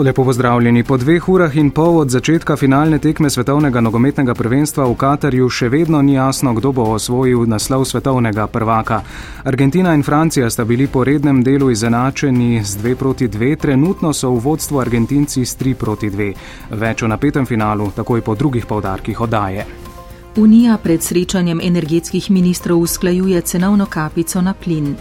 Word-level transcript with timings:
Lepo 0.00 0.24
pozdravljeni. 0.24 0.84
Po 0.84 0.96
dveh 0.96 1.28
urah 1.28 1.56
in 1.56 1.70
pol 1.70 1.98
od 1.98 2.10
začetka 2.10 2.56
finalne 2.56 2.98
tekme 2.98 3.30
svetovnega 3.30 3.80
nogometnega 3.80 4.34
prvenstva 4.34 4.86
v 4.88 4.94
Katarju 4.96 5.48
še 5.52 5.68
vedno 5.68 6.00
ni 6.02 6.14
jasno, 6.14 6.54
kdo 6.56 6.72
bo 6.72 6.86
osvojil 6.94 7.44
naslov 7.44 7.84
svetovnega 7.84 8.46
prvaka. 8.46 9.02
Argentina 9.44 9.92
in 9.94 10.02
Francija 10.02 10.50
sta 10.50 10.64
bili 10.64 10.86
po 10.86 11.04
rednem 11.04 11.42
delu 11.44 11.70
izenačeni 11.70 12.64
z 12.64 12.80
2 12.80 12.94
proti 12.94 13.28
2, 13.28 13.56
trenutno 13.56 14.12
so 14.12 14.30
v 14.30 14.40
vodstvu 14.40 14.80
Argentinci 14.80 15.44
s 15.44 15.58
3 15.58 15.74
proti 15.74 16.10
2. 16.10 16.32
Več 16.70 17.02
o 17.02 17.08
napetem 17.08 17.46
finalu 17.46 17.90
takoj 17.96 18.20
po 18.20 18.34
drugih 18.34 18.66
povdarkih 18.66 19.20
oddaje. 19.20 19.66
Unija 20.36 20.78
pred 20.78 21.02
srečanjem 21.02 21.60
energetskih 21.60 22.30
ministrov 22.30 22.80
usklajuje 22.80 23.40
cenovno 23.40 23.86
kapico 23.86 24.40
na 24.40 24.54
plin. 24.54 24.94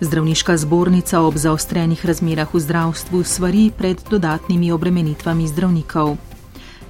Zdravniška 0.00 0.56
zbornica 0.56 1.20
ob 1.24 1.40
zaostrenih 1.40 2.06
razmerah 2.06 2.54
v 2.54 2.60
zdravstvu 2.60 3.24
svari 3.24 3.72
pred 3.72 3.96
dodatnimi 4.10 4.68
obremenitvami 4.72 5.48
zdravnikov. 5.48 6.16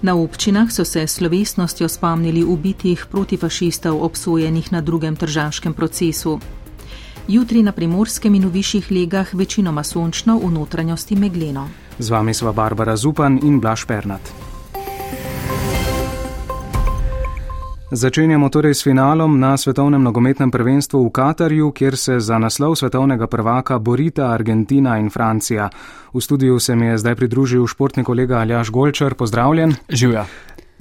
Na 0.02 0.18
občinah 0.18 0.66
so 0.72 0.84
se 0.84 1.06
slovesnostjo 1.06 1.88
spomnili 1.88 2.42
ubitih 2.44 3.06
protifašistov 3.06 4.02
obsojenih 4.02 4.72
na 4.72 4.80
drugem 4.80 5.16
tržaškem 5.16 5.74
procesu. 5.74 6.40
Jutri 7.28 7.62
na 7.62 7.72
primorskem 7.72 8.34
in 8.34 8.50
v 8.50 8.58
višjih 8.58 8.90
legah 8.90 9.34
večinoma 9.34 9.82
sončno, 9.82 10.38
v 10.38 10.50
notranjosti 10.50 11.16
megleno. 11.16 11.68
Z 11.98 12.10
vami 12.10 12.34
sva 12.34 12.52
Barbara 12.52 12.96
Zupan 12.96 13.38
in 13.42 13.60
Blaž 13.60 13.86
Pernat. 13.86 14.45
Začenjamo 17.96 18.52
torej 18.52 18.76
s 18.76 18.84
finalom 18.84 19.40
na 19.40 19.56
svetovnem 19.56 20.04
nogometnem 20.04 20.52
prvenstvu 20.52 21.00
v 21.00 21.10
Katarju, 21.16 21.72
kjer 21.72 21.96
se 21.96 22.20
za 22.20 22.36
naslov 22.36 22.76
svetovnega 22.76 23.24
prvaka 23.24 23.78
borita 23.80 24.36
Argentina 24.36 24.98
in 25.00 25.08
Francija. 25.08 25.70
V 26.12 26.20
studiu 26.20 26.60
se 26.60 26.76
mi 26.76 26.92
je 26.92 26.98
zdaj 26.98 27.16
pridružil 27.16 27.64
športni 27.64 28.04
kolega 28.04 28.44
Aljaš 28.44 28.68
Golčar. 28.68 29.16
Pozdravljen. 29.16 29.80
Živja. 29.88 30.26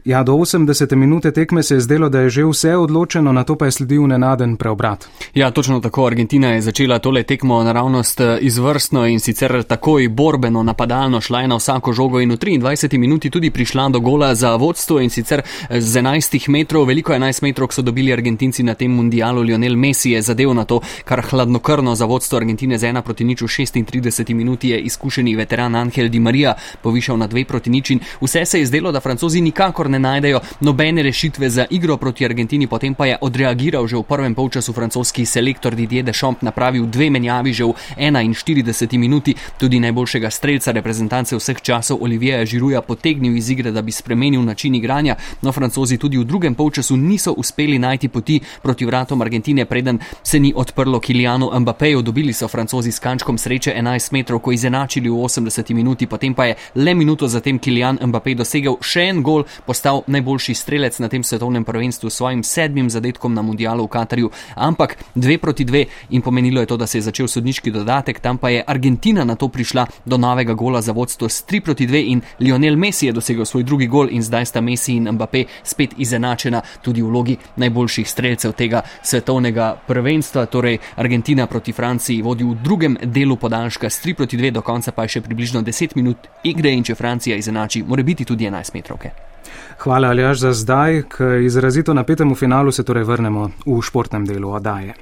Ja, 0.06 0.24
do 0.24 0.34
80 0.34 0.96
minute 0.96 1.32
tekme 1.32 1.64
se 1.64 1.76
je 1.76 1.80
zdelo, 1.80 2.10
da 2.10 2.20
je 2.20 2.30
že 2.30 2.44
vse 2.46 2.76
odločeno, 2.78 3.32
na 3.34 3.44
to 3.44 3.56
pa 3.56 3.66
je 3.66 3.72
sledil 3.72 4.08
nenaden 4.08 4.56
preobrat. 4.58 5.08
Ja, 5.34 5.52
točno 5.52 5.80
tako. 5.80 6.06
Argentina 6.06 6.52
je 6.52 6.62
začela 6.62 7.00
tole 7.00 7.24
tekmo 7.24 7.64
naravnost 7.64 8.22
eh, 8.22 8.38
izvrstno 8.42 9.08
in 9.08 9.20
sicer 9.20 9.64
takoj 9.64 10.10
borbeno, 10.10 10.64
napadalno 10.64 11.22
šla 11.22 11.42
je 11.42 11.48
na 11.48 11.56
vsako 11.56 11.94
žogo 11.94 12.20
in 12.20 12.32
v 12.32 12.38
23 12.38 12.98
minuti 12.98 13.30
tudi 13.30 13.50
prišla 13.50 13.90
do 13.90 14.00
gola 14.00 14.36
za 14.36 14.56
vodstvo 14.56 15.00
in 15.00 15.10
sicer 15.10 15.42
eh, 15.70 15.82
z 15.82 16.02
11 16.02 16.50
metrov, 16.50 16.86
veliko 16.86 17.14
11 17.14 17.44
metrov 17.44 17.68
so 17.72 17.82
dobili 17.82 18.14
Argentinci 18.14 18.64
na 18.64 18.74
tem 18.74 18.92
mundialu. 18.92 19.42
Lionel 19.42 19.76
Messi 19.76 20.12
je 20.12 20.22
zadev 20.22 20.54
na 20.54 20.66
to, 20.66 20.82
kar 21.04 21.22
hladnokrno 21.22 21.96
za 21.96 22.06
vodstvo 22.06 22.38
Argentine 22.38 22.78
z 22.78 22.94
1 22.94 23.02
proti 23.02 23.24
nič 23.24 23.42
v 23.42 23.46
36 23.46 24.34
minuti 24.34 24.70
je 24.70 24.80
izkušeni 24.80 25.36
veteran 25.36 25.76
Angel 25.76 26.10
Di 26.10 26.20
Maria 26.20 26.54
povišal 26.82 27.18
na 27.18 27.28
2 27.28 27.46
proti 27.46 27.70
nič 27.70 27.90
in 27.90 28.00
vse 28.22 28.46
se 28.46 28.60
je 28.60 28.66
zdelo, 28.66 28.92
da 28.92 29.00
francozi 29.00 29.42
nikakor 29.42 29.90
ne 29.90 29.95
ne 29.96 30.00
najdejo 30.00 30.40
nobene 30.60 31.04
rešitve 31.04 31.50
za 31.50 31.66
igro 31.70 31.98
proti 31.98 32.26
Argentini, 32.26 32.68
potem 32.68 32.96
pa 32.96 33.06
je 33.06 33.18
odreagiral 33.22 33.88
že 33.88 33.98
v 33.98 34.04
prvem 34.04 34.36
polčasu 34.36 34.74
francoski 34.74 35.26
selektor 35.26 35.76
Didier 35.76 36.04
Deschamps, 36.04 36.44
napravil 36.44 36.86
dve 36.86 37.10
menjavi 37.10 37.54
že 37.54 37.64
v 37.64 37.74
41 37.98 38.98
minuti, 39.00 39.36
tudi 39.58 39.80
najboljšega 39.80 40.30
streljca 40.30 40.72
reprezentance 40.72 41.36
vseh 41.36 41.62
časov 41.62 42.04
Olivieja 42.04 42.46
Žiruja 42.46 42.82
potegnil 42.82 43.38
iz 43.38 43.50
igre, 43.50 43.72
da 43.72 43.82
bi 43.82 43.92
spremenil 43.92 44.44
način 44.44 44.76
igranja, 44.76 45.16
no 45.42 45.52
francozi 45.52 45.98
tudi 45.98 46.18
v 46.18 46.26
drugem 46.26 46.56
polčasu 46.56 46.98
niso 46.98 47.32
uspeli 47.32 47.80
najti 47.80 48.10
poti 48.10 48.40
proti 48.62 48.86
vratom 48.86 49.22
Argentine, 49.22 49.66
preden 49.66 50.00
se 50.24 50.40
ni 50.40 50.54
odprlo 50.56 51.00
Kilianu 51.00 51.52
Mbappéju, 51.60 52.02
dobili 52.02 52.34
so 52.34 52.48
francozi 52.48 52.92
s 52.92 53.00
kančkom 53.00 53.38
sreče 53.38 53.74
11 53.78 54.12
metrov, 54.12 54.40
ko 54.40 54.52
izenačili 54.52 55.10
v 55.10 55.14
80 55.14 55.74
minuti, 55.74 56.08
potem 56.08 56.34
pa 56.34 56.46
je 56.46 56.56
le 56.76 56.94
minuto 56.94 57.28
zatem 57.28 57.60
Kilian 57.60 58.00
Mbappé 58.02 58.36
dosegel 58.36 58.78
še 58.82 59.10
en 59.10 59.24
gol, 59.24 59.46
postal 59.86 60.02
najboljši 60.08 60.54
strelec 60.54 61.00
na 61.00 61.08
tem 61.08 61.24
svetovnem 61.24 61.64
prvenstvu 61.64 62.10
s 62.10 62.16
svojim 62.18 62.44
sedmim 62.44 62.90
zadetkom 62.90 63.34
na 63.34 63.42
mundialu 63.42 63.84
v 63.86 63.88
Katarju, 63.88 64.30
ampak 64.56 64.98
dve 65.16 65.38
proti 65.38 65.64
dve 65.64 65.86
in 66.10 66.22
pomenilo 66.22 66.62
je 66.62 66.66
to, 66.66 66.78
da 66.78 66.88
se 66.88 66.98
je 66.98 67.02
začel 67.02 67.28
sodniški 67.28 67.72
dodatek, 67.72 68.20
tam 68.20 68.38
pa 68.38 68.50
je 68.50 68.64
Argentina 68.68 69.24
na 69.24 69.36
to 69.36 69.48
prišla 69.48 69.86
do 70.06 70.18
novega 70.18 70.54
gola 70.54 70.82
za 70.82 70.92
vodstvo 70.92 71.30
s 71.30 71.44
tri 71.44 71.62
proti 71.62 71.86
dve 71.86 72.02
in 72.02 72.22
Lionel 72.40 72.76
Messi 72.76 73.06
je 73.06 73.14
dosegel 73.14 73.46
svoj 73.46 73.64
drugi 73.64 73.88
gol 73.88 74.10
in 74.10 74.24
zdaj 74.24 74.46
sta 74.46 74.62
Messi 74.62 74.96
in 74.96 75.12
Mbappé 75.12 75.46
spet 75.64 75.94
izenačena 75.98 76.62
tudi 76.82 77.02
v 77.02 77.06
vlogi 77.06 77.38
najboljših 77.56 78.10
strelcev 78.10 78.58
tega 78.58 78.82
svetovnega 79.04 79.76
prvenstva. 79.88 80.46
Torej 80.46 80.80
Argentina 80.96 81.46
proti 81.48 81.74
Franciji 81.74 82.22
vodi 82.22 82.44
v 82.44 82.58
drugem 82.64 82.98
delu 83.04 83.38
podaljška 83.38 83.90
s 83.90 84.02
tri 84.02 84.14
proti 84.14 84.38
dve, 84.38 84.52
do 84.52 84.62
konca 84.62 84.92
pa 84.92 85.06
je 85.06 85.20
še 85.20 85.22
približno 85.22 85.62
10 85.62 85.96
minut 85.96 86.28
igre 86.44 86.74
in 86.74 86.84
če 86.84 86.96
Francija 86.96 87.38
izenači, 87.38 87.84
mora 87.84 88.04
biti 88.04 88.26
tudi 88.26 88.50
11 88.50 88.74
metrovke. 88.74 89.35
Hvala, 89.80 90.08
Aljaš, 90.08 90.40
za 90.40 90.54
zdaj. 90.54 91.04
K 91.08 91.24
izrazito 91.46 91.94
napetemu 91.94 92.36
finalu 92.36 92.72
se 92.72 92.84
torej 92.84 93.04
vrnemo 93.04 93.50
v 93.66 93.82
športnem 93.82 94.26
delu 94.26 94.52
oddaje. 94.52 94.94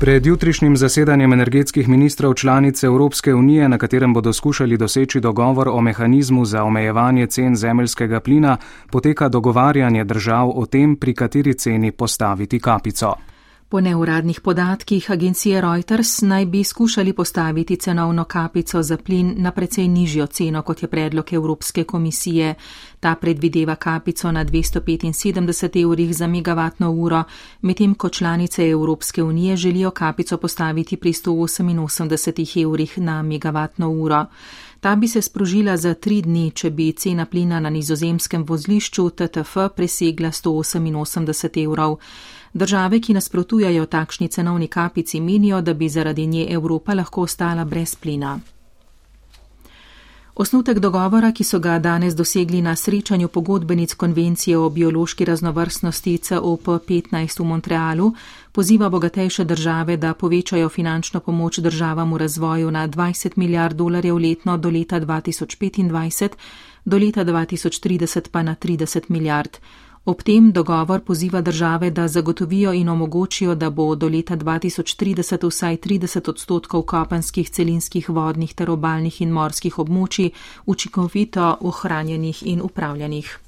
Pred 0.00 0.26
jutrišnjim 0.26 0.76
zasedanjem 0.76 1.32
energetskih 1.32 1.88
ministrov 1.88 2.34
članice 2.34 2.86
Evropske 2.86 3.34
unije, 3.34 3.68
na 3.68 3.78
katerem 3.78 4.14
bodo 4.14 4.32
skušali 4.32 4.76
doseči 4.76 5.20
dogovor 5.20 5.68
o 5.68 5.80
mehanizmu 5.80 6.44
za 6.44 6.64
omejevanje 6.64 7.26
cen 7.26 7.56
zemeljskega 7.56 8.20
plina, 8.20 8.56
poteka 8.90 9.28
dogovarjanje 9.28 10.04
držav 10.04 10.50
o 10.54 10.66
tem, 10.66 10.96
pri 10.96 11.14
kateri 11.14 11.54
ceni 11.54 11.92
postaviti 11.92 12.60
kapico. 12.60 13.14
Po 13.68 13.80
neuradnih 13.80 14.40
podatkih 14.40 15.10
agencije 15.10 15.60
Reuters 15.60 16.22
naj 16.22 16.46
bi 16.46 16.64
skušali 16.64 17.12
postaviti 17.12 17.76
cenovno 17.76 18.24
kapico 18.24 18.82
za 18.82 18.96
plin 18.96 19.34
na 19.36 19.50
precej 19.50 19.88
nižjo 19.88 20.26
ceno, 20.26 20.62
kot 20.62 20.82
je 20.82 20.88
predlog 20.88 21.32
Evropske 21.32 21.84
komisije. 21.84 22.54
Ta 23.00 23.14
predvideva 23.14 23.74
kapico 23.74 24.32
na 24.32 24.44
275 24.44 25.82
evrih 25.82 26.16
za 26.16 26.26
megavatno 26.26 26.90
uro, 26.90 27.24
medtem 27.62 27.94
ko 27.94 28.08
članice 28.08 28.68
Evropske 28.68 29.22
unije 29.22 29.56
želijo 29.56 29.90
kapico 29.90 30.36
postaviti 30.36 30.96
pri 30.96 31.12
188 31.12 32.62
evrih 32.62 32.98
na 32.98 33.22
megavatno 33.22 33.90
uro. 33.90 34.24
Ta 34.80 34.96
bi 34.96 35.08
se 35.08 35.22
sprožila 35.22 35.76
za 35.76 35.94
tri 35.94 36.22
dni, 36.22 36.50
če 36.50 36.70
bi 36.70 36.92
cena 36.92 37.24
plina 37.26 37.60
na 37.60 37.70
nizozemskem 37.70 38.44
vozlišču 38.44 39.10
TTF 39.10 39.56
presegla 39.76 40.28
188 40.28 41.64
evrov. 41.64 41.96
Države, 42.56 43.00
ki 43.00 43.14
nasprotujajo 43.14 43.86
takšni 43.86 44.28
cenovni 44.28 44.66
kapici, 44.68 45.20
menijo, 45.20 45.60
da 45.60 45.74
bi 45.74 45.88
zaradi 45.88 46.26
nje 46.26 46.46
Evropa 46.50 46.94
lahko 46.94 47.22
ostala 47.22 47.64
brez 47.64 47.94
plina. 47.94 48.40
Osnutek 50.34 50.78
dogovora, 50.78 51.32
ki 51.32 51.44
so 51.44 51.58
ga 51.58 51.78
danes 51.78 52.14
dosegli 52.16 52.62
na 52.62 52.76
srečanju 52.76 53.28
pogodbenic 53.28 53.94
konvencije 53.94 54.58
o 54.58 54.70
biološki 54.70 55.24
raznovrstnosti 55.24 56.18
COP15 56.18 57.40
v 57.40 57.44
Montrealu, 57.44 58.12
poziva 58.52 58.88
bogatejše 58.88 59.44
države, 59.44 59.96
da 59.96 60.14
povečajo 60.14 60.68
finančno 60.68 61.20
pomoč 61.20 61.58
državam 61.58 62.12
v 62.12 62.16
razvoju 62.16 62.70
na 62.70 62.88
20 62.88 63.32
milijard 63.36 63.76
dolarjev 63.76 64.16
letno 64.16 64.56
do 64.56 64.70
leta 64.70 65.00
2025, 65.00 66.30
do 66.84 66.98
leta 66.98 67.24
2030 67.24 68.28
pa 68.30 68.42
na 68.42 68.54
30 68.54 69.02
milijard. 69.08 69.58
Ob 70.06 70.22
tem 70.22 70.52
dogovor 70.52 71.00
poziva 71.00 71.40
države, 71.40 71.90
da 71.90 72.08
zagotovijo 72.08 72.72
in 72.72 72.88
omogočijo, 72.88 73.54
da 73.54 73.70
bo 73.70 73.94
do 73.94 74.08
leta 74.08 74.36
2030 74.36 75.46
vsaj 75.48 75.76
30 75.76 76.30
odstotkov 76.30 76.82
kopenskih 76.82 77.50
celinskih 77.50 78.10
vodnih 78.10 78.54
ter 78.54 78.70
obaljnih 78.70 79.20
in 79.20 79.30
morskih 79.30 79.78
območij 79.78 80.30
učinkovito 80.66 81.56
ohranjenih 81.60 82.46
in 82.46 82.62
upravljanih. 82.62 83.45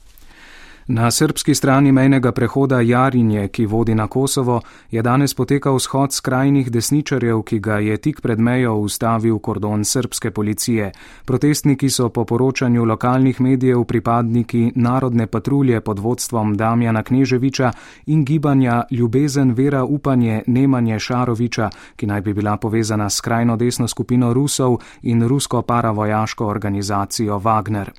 Na 0.90 1.10
srpski 1.10 1.54
strani 1.54 1.92
mejnega 1.92 2.32
prehoda 2.32 2.80
Jarinje, 2.80 3.48
ki 3.48 3.66
vodi 3.66 3.94
na 3.94 4.06
Kosovo, 4.06 4.60
je 4.90 5.02
danes 5.02 5.34
potekal 5.34 5.78
shod 5.78 6.12
skrajnih 6.12 6.70
desničarjev, 6.70 7.42
ki 7.42 7.58
ga 7.58 7.76
je 7.78 7.96
tik 7.96 8.20
pred 8.20 8.40
mejo 8.40 8.72
ustavil 8.74 9.38
kordon 9.38 9.84
srpske 9.84 10.30
policije. 10.30 10.92
Protestniki 11.24 11.90
so 11.90 12.08
po 12.08 12.24
poročanju 12.24 12.84
lokalnih 12.84 13.40
medijev 13.40 13.84
pripadniki 13.84 14.72
narodne 14.74 15.26
patrulje 15.26 15.80
pod 15.80 15.98
vodstvom 15.98 16.56
Damjana 16.56 17.02
Kneževiča 17.02 17.72
in 18.06 18.24
gibanja 18.24 18.82
Ljubezen, 18.90 19.52
vera, 19.52 19.84
upanje 19.84 20.42
Nemanje 20.46 20.98
Šaroviča, 20.98 21.70
ki 21.96 22.06
naj 22.06 22.20
bi 22.20 22.32
bila 22.32 22.56
povezana 22.56 23.10
s 23.10 23.16
skrajno 23.16 23.56
desno 23.56 23.88
skupino 23.88 24.32
Rusov 24.32 24.78
in 25.02 25.28
rusko 25.28 25.62
paravojaško 25.62 26.46
organizacijo 26.46 27.38
Wagner. 27.38 27.90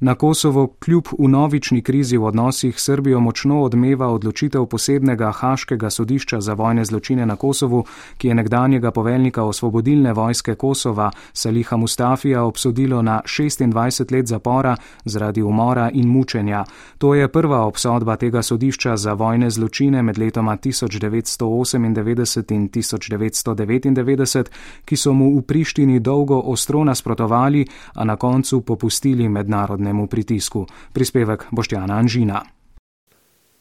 Na 0.00 0.14
Kosovo 0.14 0.66
kljub 0.66 1.04
unovični 1.18 1.82
krizi 1.82 2.16
v 2.16 2.24
odnosih 2.24 2.80
Srbijo 2.80 3.20
močno 3.20 3.62
odmeva 3.62 4.08
odločitev 4.08 4.66
posebnega 4.66 5.32
Haškega 5.32 5.90
sodišča 5.90 6.40
za 6.40 6.54
vojne 6.54 6.84
zločine 6.84 7.26
na 7.26 7.36
Kosovu, 7.36 7.84
ki 8.18 8.28
je 8.28 8.34
nekdanjega 8.34 8.90
poveljnika 8.90 9.44
osvobodilne 9.44 10.12
vojske 10.12 10.54
Kosova 10.54 11.10
Saliha 11.32 11.76
Mustafija 11.76 12.42
obsodilo 12.42 13.02
na 13.02 13.20
26 13.24 14.12
let 14.12 14.26
zapora 14.26 14.76
zaradi 15.04 15.42
umora 15.42 15.90
in 15.94 16.08
mučenja. 16.08 16.64
To 16.98 17.14
je 17.14 17.28
prva 17.28 17.64
obsodba 17.64 18.16
tega 18.16 18.42
sodišča 18.42 18.96
za 18.96 19.12
vojne 19.12 19.50
zločine 19.50 20.02
med 20.02 20.18
letoma 20.18 20.56
1998 20.56 21.86
in 21.86 22.68
1999, 22.70 24.44
ki 24.84 24.96
so 24.96 25.12
mu 25.12 25.38
v 25.38 25.42
Prištini 25.42 26.00
dolgo 26.00 26.40
ostro 26.40 26.84
nasprotovali, 26.84 27.66
a 27.94 28.04
na 28.04 28.16
koncu 28.16 28.60
popustili 28.60 29.28
mednarodne 29.28 29.85
mednarodnemu 29.86 30.06
pritisku. 30.06 30.66
Prispevek 30.92 31.46
Boštjana 31.50 31.94
Anžina. 31.94 32.42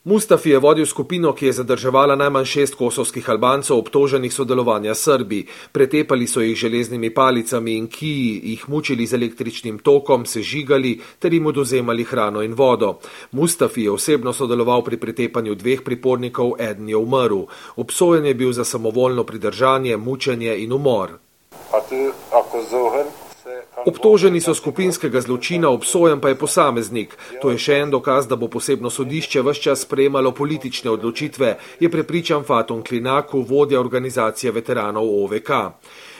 Mustafi 0.05 0.49
je 0.49 0.59
vodil 0.59 0.85
skupino, 0.85 1.33
ki 1.33 1.45
je 1.45 1.53
zadrževala 1.53 2.15
najmanj 2.15 2.45
šest 2.45 2.75
kosovskih 2.77 3.29
Albancev 3.29 3.77
obtoženih 3.77 4.33
sodelovanja 4.33 4.93
Srbi. 4.93 5.47
Pretepali 5.71 6.27
so 6.27 6.41
jih 6.41 6.53
železnimi 6.55 7.09
palicami 7.09 7.73
in 7.77 7.87
ki 7.87 8.41
jih 8.43 8.69
mučili 8.69 9.05
z 9.05 9.13
električnim 9.13 9.79
tokom, 9.79 10.25
se 10.25 10.41
žigali 10.41 11.01
ter 11.19 11.33
jim 11.33 11.45
oduzemali 11.45 12.03
hrano 12.03 12.43
in 12.43 12.53
vodo. 12.53 12.99
Mustafi 13.31 13.83
je 13.83 13.91
osebno 13.91 14.33
sodeloval 14.33 14.83
pri 14.83 14.97
pretepanju 14.97 15.55
dveh 15.55 15.81
pripornikov, 15.81 16.53
eden 16.59 16.89
je 16.89 16.97
umrl. 16.97 17.49
Obsojen 17.75 18.25
je 18.25 18.33
bil 18.33 18.53
za 18.53 18.63
samovoljno 18.63 19.23
pridržanje, 19.23 19.97
mučenje 19.97 20.55
in 20.57 20.73
umor. 20.73 21.17
Obtoženi 23.83 24.39
so 24.41 24.55
skupinskega 24.55 25.21
zločina, 25.21 25.69
obsojen 25.69 26.21
pa 26.23 26.31
je 26.31 26.39
posameznik. 26.39 27.17
To 27.41 27.51
je 27.51 27.59
še 27.59 27.81
en 27.83 27.91
dokaz, 27.91 28.27
da 28.27 28.39
bo 28.39 28.47
posebno 28.47 28.89
sodišče 28.89 29.43
vse 29.43 29.61
čas 29.61 29.83
sprejemalo 29.83 30.31
politične 30.31 30.91
odločitve, 30.95 31.49
je 31.79 31.91
prepričan 31.91 32.47
Faton 32.47 32.83
Klinaku, 32.83 33.43
vodja 33.43 33.79
organizacije 33.79 34.51
veteranov 34.51 35.03
OVK. 35.03 35.51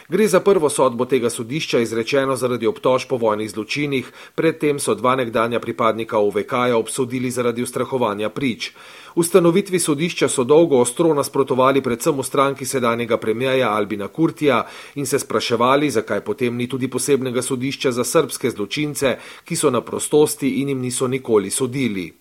Gre 0.07 0.27
za 0.27 0.39
prvo 0.39 0.69
sodbo 0.69 1.05
tega 1.05 1.29
sodišča 1.29 1.79
izrečeno 1.79 2.35
zaradi 2.35 2.67
obtož 2.67 3.07
po 3.09 3.17
vojnih 3.17 3.49
zločinih, 3.49 4.11
predtem 4.35 4.79
so 4.79 4.93
dva 4.93 5.15
nekdanja 5.15 5.59
pripadnika 5.59 6.19
OVK-ja 6.19 6.77
obsodili 6.77 7.31
zaradi 7.31 7.63
ustrahovanja 7.63 8.29
prič. 8.29 8.69
Ustanovitvi 9.15 9.79
sodišča 9.79 10.29
so 10.29 10.43
dolgo 10.43 10.77
ostro 10.77 11.13
nasprotovali 11.13 11.81
predvsem 11.81 12.19
v 12.19 12.23
stranki 12.23 12.65
sedanjega 12.65 13.17
premijeja 13.17 13.71
Albina 13.73 14.07
Kurtija 14.07 14.67
in 14.95 15.05
se 15.05 15.19
spraševali, 15.19 15.89
zakaj 15.89 16.21
potem 16.21 16.55
ni 16.55 16.69
tudi 16.69 16.87
posebnega 16.87 17.41
sodišča 17.41 17.91
za 17.91 18.03
srbske 18.03 18.51
zločince, 18.51 19.17
ki 19.43 19.55
so 19.55 19.69
na 19.69 19.81
prostosti 19.81 20.61
in 20.61 20.69
jim 20.69 20.81
niso 20.81 21.07
nikoli 21.07 21.49
sodili. 21.49 22.13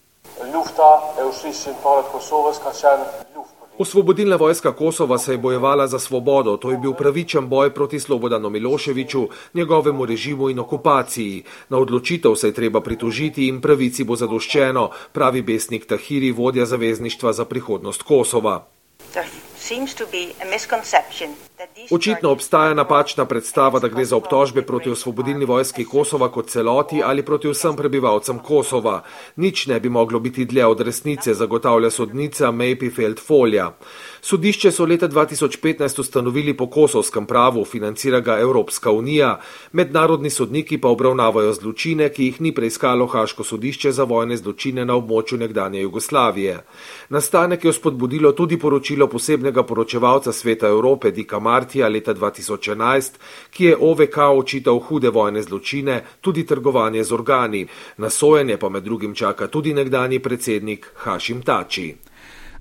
Lufta, 0.55 0.89
Osvobodilna 3.79 4.37
vojska 4.37 4.73
Kosova 4.73 5.19
se 5.19 5.33
je 5.33 5.39
bojevala 5.39 5.87
za 5.87 5.99
svobodo, 5.99 6.57
to 6.57 6.71
je 6.71 6.79
bil 6.79 6.93
pravičen 6.93 7.49
boj 7.49 7.75
proti 7.75 8.01
Slobodanu 8.01 8.51
Miloševiču, 8.51 9.29
njegovemu 9.55 10.07
režimu 10.07 10.51
in 10.51 10.59
okupaciji. 10.59 11.43
Na 11.69 11.79
odločitev 11.79 12.35
se 12.35 12.49
je 12.49 12.55
treba 12.55 12.81
pritožiti 12.81 13.49
in 13.49 13.61
pravici 13.61 14.05
bo 14.05 14.17
zadoščeno, 14.17 14.91
pravi 15.13 15.43
besnik 15.43 15.87
Tahiri, 15.87 16.31
vodja 16.31 16.67
zavezništva 16.67 17.33
za 17.33 17.45
prihodnost 17.45 18.03
Kosova. 18.03 18.67
Očitno 21.91 22.31
obstaja 22.31 22.75
napačna 22.75 23.25
predstava, 23.25 23.79
da 23.81 23.89
gre 23.89 24.05
za 24.05 24.17
obtožbe 24.17 24.63
proti 24.63 24.91
osvobodilni 24.91 25.45
vojski 25.45 25.85
Kosova 25.85 26.29
kot 26.33 26.51
celoti 26.51 27.01
ali 27.05 27.23
proti 27.23 27.49
vsem 27.49 27.77
prebivalcem 27.77 28.39
Kosova. 28.39 29.03
Nič 29.37 29.67
ne 29.67 29.81
bi 29.81 29.89
moglo 29.89 30.21
biti 30.21 30.45
dlje 30.45 30.67
od 30.67 30.81
resnice, 30.81 31.35
zagotavlja 31.35 31.91
sodnica 31.91 32.51
Mayfield 32.53 33.21
Folja. 33.27 33.71
Sodišče 34.21 34.73
so 34.73 34.85
leta 34.85 35.09
2015 35.09 36.01
ustanovili 36.01 36.57
po 36.57 36.67
kosovskem 36.67 37.27
pravu, 37.27 37.65
financira 37.65 38.21
ga 38.21 38.39
Evropska 38.41 38.91
unija, 38.91 39.41
mednarodni 39.73 40.31
sodniki 40.31 40.81
pa 40.81 40.89
obravnavajo 40.89 41.53
zločine, 41.53 42.09
ki 42.09 42.25
jih 42.25 42.41
ni 42.41 42.55
preiskalo 42.55 43.07
Haško 43.07 43.45
sodišče 43.45 43.93
za 43.93 44.05
vojne 44.05 44.37
zločine 44.37 44.85
na 44.85 44.95
območju 44.95 45.39
nekdanje 45.39 45.81
Jugoslavije. 45.81 46.61
Nastanek 47.09 47.65
je 47.65 47.73
spodbudilo 47.73 48.33
tudi 48.33 48.59
poročilo 48.59 49.07
posebnega 49.07 49.54
poročevalca 49.63 50.33
Sveta 50.33 50.67
Evrope 50.69 51.11
Dika 51.11 51.39
Martija 51.39 51.89
leta 51.89 52.15
2011, 52.15 53.13
ki 53.51 53.65
je 53.65 53.77
OVK 53.81 54.19
očital 54.19 54.79
hude 54.79 55.11
vojne 55.11 55.43
zločine, 55.43 56.05
tudi 56.21 56.47
trgovanje 56.47 57.05
z 57.05 57.13
organi. 57.13 57.67
Na 57.97 58.11
sojenje 58.11 58.57
pa 58.57 58.69
med 58.69 58.83
drugim 58.83 59.15
čaka 59.15 59.47
tudi 59.47 59.75
nekdani 59.75 60.19
predsednik 60.19 60.91
Hašim 60.97 61.43
Tači. 61.43 61.95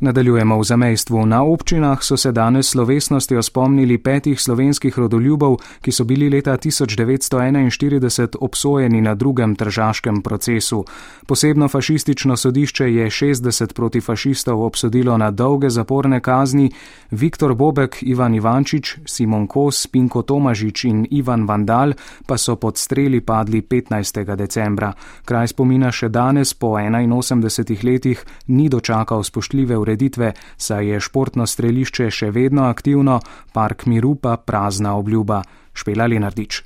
Nadaljujemo 0.03 0.59
v 0.59 0.63
zamejstvu. 0.63 1.25
Na 1.25 1.43
občinah 1.43 2.03
so 2.03 2.17
se 2.17 2.31
danes 2.31 2.67
slovesnostjo 2.67 3.43
spomnili 3.43 3.97
petih 3.97 4.41
slovenskih 4.41 4.99
rodoljubov, 4.99 5.55
ki 5.81 5.91
so 5.91 6.03
bili 6.03 6.27
leta 6.29 6.57
1941 6.57 8.35
obsojeni 8.39 9.01
na 9.01 9.15
drugem 9.15 9.55
tržaškem 9.55 10.21
procesu. 10.21 10.83
Posebno 11.25 11.67
fašistično 11.67 12.35
sodišče 12.37 12.93
je 12.93 13.05
60 13.09 13.73
protifašistov 13.73 14.63
obsodilo 14.63 15.17
na 15.17 15.31
dolge 15.31 15.69
zaporne 15.69 16.19
kazni, 16.19 16.71
Viktor 17.11 17.53
Bobek, 17.53 17.97
Ivan 18.01 18.35
Ivančič, 18.35 18.97
Simon 19.05 19.47
Kos, 19.47 19.87
Pinko 19.87 20.21
Tomažič 20.21 20.83
in 20.83 21.07
Ivan 21.11 21.47
Vandal 21.47 21.93
pa 22.27 22.37
so 22.37 22.55
pod 22.55 22.77
streli 22.77 23.21
padli 23.21 23.61
15. 23.61 24.35
decembra. 24.35 24.91
Kraj 25.25 25.47
spomina 25.47 25.91
še 25.91 26.09
danes 26.09 26.53
po 26.53 26.75
81 26.75 27.83
letih 27.83 28.25
ni 28.47 28.69
dočakal 28.69 29.23
spoštljive 29.23 29.77
ureditve 29.77 29.92
ureditve, 29.93 30.33
saj 30.57 30.87
je 30.89 30.99
športno 30.99 31.47
strelišče 31.47 32.09
še 32.11 32.31
vedno 32.31 32.67
aktivno, 32.67 33.19
park 33.53 33.85
miru 33.85 34.15
pa 34.15 34.37
prazna 34.37 34.97
obljuba. 34.97 35.43
Špela 35.73 36.05
Lenardič. 36.05 36.63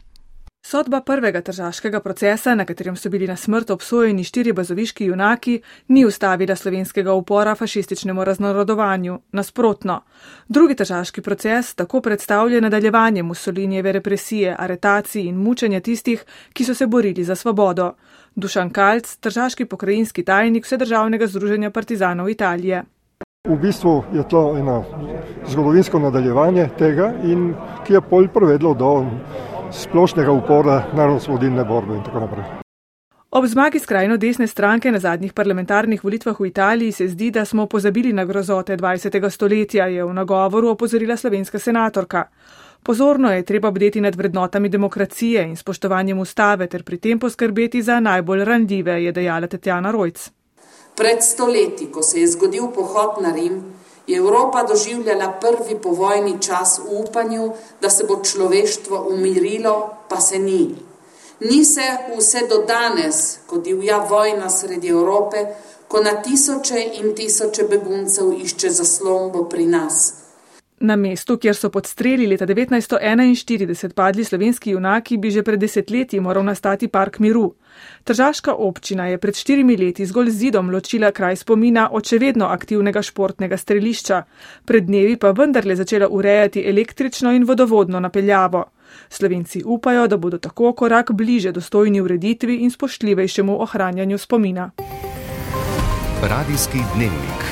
Sodba 0.68 1.00
prvega 1.02 1.40
tržaškega 1.42 2.02
procesa, 2.04 2.56
na 2.56 2.66
katerem 2.66 2.96
so 3.00 3.10
bili 3.10 3.28
na 3.28 3.38
smrt 3.40 3.70
obsojeni 3.72 4.24
štiri 4.28 4.52
bazoviški 4.52 5.06
junaki, 5.06 5.62
ni 5.88 6.04
ustavila 6.06 6.56
slovenskega 6.56 7.14
upora 7.14 7.54
fašističnemu 7.56 8.24
raznorodovanju. 8.24 9.20
Nasprotno, 9.32 10.02
drugi 10.48 10.76
tržaški 10.76 11.22
proces 11.22 11.72
tako 11.76 12.02
predstavlja 12.02 12.60
nadaljevanje 12.62 13.24
Mussolinijeve 13.24 13.92
represije, 13.92 14.56
aretacij 14.60 15.30
in 15.30 15.38
mučenja 15.38 15.80
tistih, 15.80 16.26
ki 16.54 16.66
so 16.66 16.76
se 16.76 16.88
borili 16.88 17.24
za 17.24 17.36
svobodo. 17.36 17.94
Dušan 18.36 18.70
Kalc, 18.70 19.16
tržaški 19.16 19.66
pokrajinski 19.66 20.24
tajnik 20.24 20.66
Vsedržavnega 20.66 21.28
združenja 21.28 21.72
partizanov 21.72 22.30
Italije. 22.30 22.84
V 23.48 23.56
bistvu 23.62 24.04
je 24.14 24.28
to 24.28 24.58
eno 24.58 24.84
zgodovinsko 25.48 26.00
nadaljevanje 26.00 26.70
tega, 26.78 27.14
ki 27.86 27.94
je 27.94 28.02
pol 28.02 28.28
privedlo 28.28 28.74
do 28.74 29.06
splošnega 29.72 30.32
upora 30.32 30.82
narodno-svobodilne 30.94 31.64
borbe 31.64 31.96
in 31.96 32.04
tako 32.04 32.20
naprej. 32.20 32.44
Ob 33.32 33.46
zmagi 33.46 33.80
skrajno 33.80 34.18
desne 34.18 34.48
stranke 34.48 34.92
na 34.92 35.00
zadnjih 35.00 35.34
parlamentarnih 35.34 36.04
volitvah 36.04 36.40
v 36.40 36.48
Italiji 36.48 36.92
se 36.92 37.08
zdi, 37.08 37.32
da 37.32 37.46
smo 37.46 37.66
pozabili 37.66 38.14
na 38.14 38.26
grozote 38.26 38.78
20. 38.78 39.30
stoletja, 39.30 39.86
je 39.88 40.04
v 40.04 40.14
nagovoru 40.14 40.70
opozorila 40.70 41.18
slovenska 41.18 41.60
senatorka. 41.60 42.24
Pozorno 42.84 43.32
je 43.32 43.44
treba 43.44 43.72
bdeti 43.72 44.02
nad 44.02 44.16
vrednotami 44.16 44.70
demokracije 44.70 45.44
in 45.44 45.56
spoštovanjem 45.56 46.20
ustave 46.20 46.68
ter 46.68 46.84
pri 46.84 46.98
tem 46.98 47.20
poskrbeti 47.20 47.82
za 47.82 48.00
najbolj 48.00 48.44
randljive, 48.46 49.04
je 49.04 49.12
dejala 49.12 49.48
Tetjana 49.48 49.92
Rojc. 49.92 50.37
Pred 50.98 51.24
stoletji, 51.24 51.92
ko 51.94 52.02
se 52.04 52.20
je 52.20 52.28
zgodil 52.28 52.68
pohod 52.74 53.22
na 53.22 53.32
Rim, 53.34 53.62
je 54.08 54.18
Evropa 54.18 54.64
doživljala 54.64 55.32
prvi 55.42 55.78
povojni 55.82 56.42
čas 56.42 56.80
v 56.80 57.00
upanju, 57.00 57.52
da 57.82 57.90
se 57.90 58.04
bo 58.04 58.18
človeštvo 58.24 59.06
umirilo, 59.10 59.90
pa 60.10 60.22
se 60.22 60.40
ni. 60.40 60.76
Ni 61.40 61.66
se 61.66 61.86
vse 62.18 62.48
do 62.50 62.64
danes, 62.66 63.38
ko 63.48 63.58
divja 63.58 63.98
vojna 64.10 64.50
sredi 64.50 64.90
Evrope, 64.90 65.46
ko 65.88 66.02
na 66.02 66.22
tisoče 66.22 66.82
in 66.94 67.16
tisoče 67.16 67.64
beguncev 67.64 68.34
išče 68.34 68.70
zaslombo 68.70 69.44
pri 69.50 69.66
nas. 69.66 70.14
Na 70.80 70.96
mestu, 70.96 71.40
kjer 71.42 71.56
so 71.58 71.72
pod 71.74 71.88
streli 71.90 72.28
leta 72.28 72.46
1941 72.46 73.94
padli 73.94 74.24
slovenski 74.24 74.72
junaki, 74.72 75.18
bi 75.18 75.32
že 75.32 75.42
pred 75.44 75.60
desetletji 75.60 76.20
moral 76.20 76.46
nastati 76.46 76.88
park 76.88 77.18
miru. 77.20 77.56
Tržaška 78.04 78.54
občina 78.54 79.08
je 79.08 79.18
pred 79.18 79.36
štirimi 79.36 79.78
leti 79.78 80.06
zgolj 80.06 80.30
zidom 80.30 80.70
ločila 80.70 81.12
kraj 81.12 81.36
spomina 81.36 81.90
od 81.92 82.06
še 82.06 82.20
vedno 82.22 82.46
aktivnega 82.54 83.02
športnega 83.02 83.58
strelišča, 83.58 84.22
pred 84.66 84.86
dnevi 84.86 85.18
pa 85.18 85.32
vendarle 85.32 85.76
začela 85.76 86.08
urejati 86.10 86.62
električno 86.70 87.34
in 87.34 87.50
vodovodno 87.50 88.00
napeljavo. 88.00 88.64
Slovenci 89.10 89.64
upajo, 89.66 90.08
da 90.08 90.18
bodo 90.18 90.38
tako 90.38 90.74
korak 90.74 91.12
bliže 91.12 91.52
dostojni 91.52 92.02
ureditvi 92.02 92.62
in 92.62 92.72
spoštljivejšemu 92.72 93.62
ohranjanju 93.62 94.18
spomina. 94.18 94.72
Radijski 96.22 96.78
dnevnik. 96.96 97.47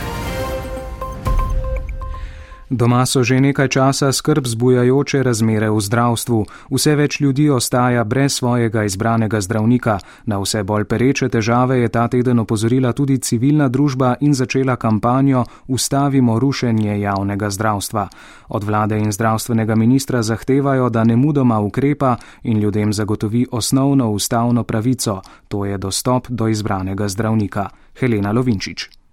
Doma 2.70 3.06
so 3.06 3.22
že 3.22 3.38
nekaj 3.38 3.68
časa 3.68 4.10
skrb 4.10 4.48
zbujajoče 4.50 5.24
razmere 5.24 5.70
v 5.70 5.78
zdravstvu. 5.78 6.46
Vse 6.74 6.96
več 6.98 7.20
ljudi 7.22 7.46
ostaja 7.50 8.04
brez 8.04 8.42
svojega 8.42 8.84
izbranega 8.90 9.42
zdravnika. 9.42 10.00
Na 10.26 10.42
vse 10.42 10.64
bolj 10.64 10.90
pereče 10.90 11.30
težave 11.30 11.78
je 11.80 11.90
ta 11.94 12.08
teden 12.08 12.42
opozorila 12.42 12.94
tudi 12.94 13.22
civilna 13.22 13.70
družba 13.70 14.16
in 14.22 14.34
začela 14.34 14.76
kampanjo 14.76 15.46
Ustavimo 15.68 16.40
rušenje 16.40 17.00
javnega 17.00 17.50
zdravstva. 17.50 18.10
Od 18.50 18.64
vlade 18.64 18.98
in 18.98 19.12
zdravstvenega 19.12 19.76
ministra 19.76 20.24
zahtevajo, 20.24 20.90
da 20.90 21.04
ne 21.04 21.16
mudoma 21.16 21.60
ukrepa 21.60 22.18
in 22.44 22.58
ljudem 22.58 22.94
zagotovi 22.94 23.46
osnovno 23.52 24.10
ustavno 24.10 24.64
pravico, 24.64 25.22
to 25.48 25.66
je 25.66 25.78
dostop 25.78 26.28
do 26.30 26.48
izbranega 26.48 27.08
zdravnika. 27.08 27.70
Helena 28.00 28.32
Lovinčič. 28.32 29.05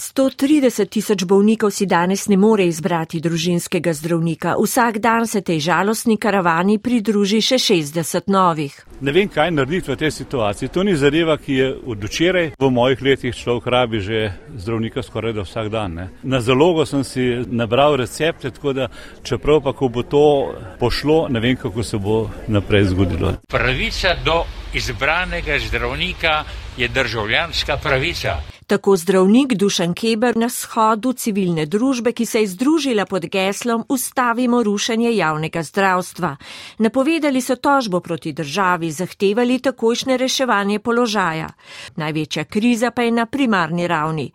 130 0.00 0.88
tisoč 0.88 1.24
bolnikov 1.24 1.70
si 1.70 1.86
danes 1.86 2.24
ne 2.28 2.36
more 2.36 2.64
izbrati 2.64 3.20
družinskega 3.20 3.92
zdravnika. 3.92 4.54
Vsak 4.56 4.98
dan 4.98 5.26
se 5.26 5.40
tej 5.44 5.60
žalostni 5.60 6.16
karavani 6.16 6.78
pridruži 6.78 7.42
še 7.44 7.58
60 7.60 8.32
novih. 8.32 8.72
Ne 9.00 9.12
vem, 9.12 9.28
kaj 9.28 9.50
narediti 9.52 9.92
v 9.92 9.96
tej 10.00 10.10
situaciji. 10.10 10.72
To 10.72 10.82
ni 10.88 10.96
zadeva, 10.96 11.36
ki 11.36 11.52
je 11.52 11.66
od 11.86 12.04
včeraj. 12.04 12.52
V 12.56 12.70
mojih 12.72 13.02
letih 13.02 13.36
človek 13.36 13.66
rabi 13.66 14.00
že 14.00 14.32
zdravnika 14.56 15.02
skoraj 15.02 15.36
da 15.36 15.44
vsak 15.44 15.68
dan. 15.68 15.94
Ne. 15.94 16.06
Na 16.22 16.40
zalogo 16.40 16.86
sem 16.86 17.04
si 17.04 17.44
nabral 17.46 17.96
recepte, 18.00 18.50
tako 18.50 18.72
da 18.72 18.88
čeprav 19.22 19.60
pa, 19.60 19.72
ko 19.76 19.88
bo 19.88 20.02
to 20.02 20.54
pošlo, 20.80 21.28
ne 21.28 21.40
vem, 21.40 21.56
kako 21.60 21.82
se 21.82 21.98
bo 21.98 22.30
naprej 22.48 22.84
zgodilo. 22.94 23.34
Pravica 23.48 24.16
do 24.24 24.44
izbranega 24.72 25.58
zdravnika 25.58 26.44
je 26.76 26.88
državljanska 26.88 27.76
pravica. 27.76 28.40
Tako 28.70 28.96
zdravnik 28.96 29.54
Dušan 29.54 29.94
Keber 29.94 30.36
na 30.36 30.48
shodu 30.48 31.10
civilne 31.12 31.64
družbe, 31.66 32.12
ki 32.12 32.26
se 32.26 32.40
je 32.40 32.46
združila 32.46 33.02
pod 33.06 33.24
geslom 33.26 33.82
Ustavimo 33.88 34.62
rušenje 34.62 35.10
javnega 35.16 35.62
zdravstva. 35.62 36.36
Napovedali 36.78 37.40
so 37.42 37.56
tožbo 37.56 38.00
proti 38.00 38.32
državi, 38.32 38.90
zahtevali 38.90 39.58
takošne 39.58 40.16
reševanje 40.16 40.78
položaja. 40.78 41.48
Največja 41.96 42.44
kriza 42.44 42.90
pa 42.90 43.02
je 43.02 43.10
na 43.10 43.26
primarni 43.26 43.88
ravni. 43.88 44.28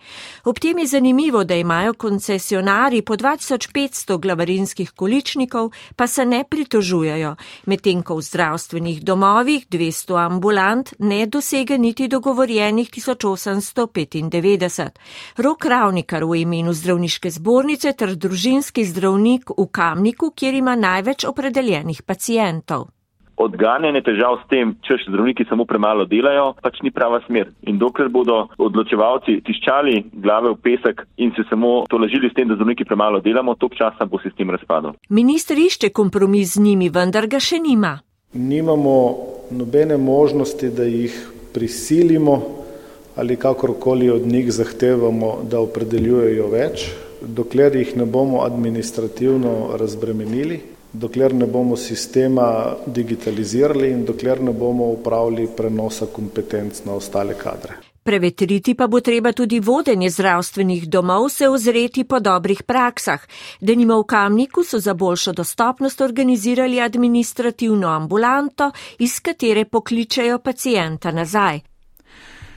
Ob 0.43 0.59
tem 0.59 0.83
je 0.83 0.87
zanimivo, 0.87 1.43
da 1.43 1.55
imajo 1.55 1.93
koncesionari 1.93 3.01
po 3.01 3.15
2500 3.15 4.19
glavarinskih 4.19 4.91
količnikov, 4.91 5.71
pa 5.95 6.07
se 6.07 6.25
ne 6.25 6.43
pritožujejo, 6.49 7.35
medtem 7.65 8.03
ko 8.03 8.19
v 8.19 8.21
zdravstvenih 8.21 9.01
domovih 9.03 9.67
200 9.71 10.25
ambulant 10.25 10.93
ne 10.99 11.25
dosega 11.25 11.77
niti 11.77 12.07
dogovorjenih 12.07 12.89
1895. 12.91 14.24
1995. 14.29 14.97
Rok 15.37 15.65
Ravnikar 15.65 16.23
v 16.23 16.41
imenu 16.41 16.73
zdravniške 16.73 17.29
zbornice 17.29 17.93
ter 17.93 18.15
družinski 18.15 18.85
zdravnik 18.85 19.49
v 19.57 19.67
Kamniku, 19.71 20.31
kjer 20.35 20.53
ima 20.53 20.75
največ 20.75 21.25
opredeljenih 21.25 22.03
pacijentov. 22.03 22.89
Odganjanje 23.35 23.99
težav 24.07 24.37
s 24.39 24.47
tem, 24.47 24.69
če 24.87 24.95
še 25.01 25.11
zdravniki 25.11 25.43
samo 25.49 25.65
premalo 25.67 26.05
delajo, 26.07 26.53
pač 26.63 26.79
ni 26.85 26.91
prava 26.95 27.19
smer. 27.25 27.49
In 27.67 27.75
dokler 27.81 28.07
bodo 28.07 28.45
odločevalci 28.55 29.41
tiščali 29.43 29.95
glave 30.23 30.53
v 30.53 30.59
pesek 30.63 31.03
in 31.19 31.33
se 31.35 31.43
samo 31.49 31.83
tolažili 31.91 32.31
s 32.31 32.37
tem, 32.37 32.47
da 32.47 32.55
zdravniki 32.55 32.87
premalo 32.87 33.19
delamo, 33.19 33.57
tok 33.59 33.75
časa 33.75 34.07
bo 34.07 34.21
sistem 34.23 34.55
razpadel. 34.55 34.95
Ministr 35.11 35.59
išče 35.59 35.91
kompromis 35.91 36.55
z 36.55 36.63
njimi, 36.63 36.87
vendar 36.87 37.27
ga 37.27 37.43
še 37.43 37.59
nima. 37.59 37.97
Nimamo 38.39 38.95
nobene 39.51 39.99
možnosti, 39.99 40.71
da 40.71 40.87
jih 40.87 41.15
prisilimo 41.53 42.64
ali 43.15 43.35
kakorkoli 43.35 44.09
od 44.09 44.27
njih 44.27 44.51
zahtevamo, 44.51 45.37
da 45.49 45.59
opredeljujejo 45.59 46.47
več, 46.47 46.89
dokler 47.21 47.75
jih 47.75 47.97
ne 47.97 48.05
bomo 48.05 48.43
administrativno 48.43 49.77
razbremenili, 49.79 50.61
dokler 50.93 51.33
ne 51.33 51.45
bomo 51.45 51.75
sistema 51.77 52.75
digitalizirali 52.85 53.91
in 53.91 54.05
dokler 54.05 54.41
ne 54.41 54.53
bomo 54.53 54.85
upravili 54.85 55.47
prenosa 55.57 56.05
kompetenc 56.05 56.85
na 56.85 56.93
ostale 56.93 57.33
kadre. 57.33 57.75
Prevetriti 58.05 58.75
pa 58.77 58.85
bo 58.87 58.99
treba 59.01 59.31
tudi 59.33 59.59
vodenje 59.59 60.09
zdravstvenih 60.09 60.83
domov, 60.89 61.29
se 61.29 61.47
ozreti 61.49 62.03
po 62.03 62.19
dobrih 62.19 62.61
praksah. 62.63 63.23
Denimo 63.61 63.97
v 63.99 64.05
Kamniku 64.05 64.63
so 64.63 64.79
za 64.79 64.93
boljšo 64.93 65.33
dostopnost 65.33 66.01
organizirali 66.01 66.81
administrativno 66.81 67.87
ambulanto, 67.87 68.71
iz 68.99 69.19
katere 69.19 69.65
pokličejo 69.65 70.37
pacijenta 70.39 71.11
nazaj. 71.11 71.74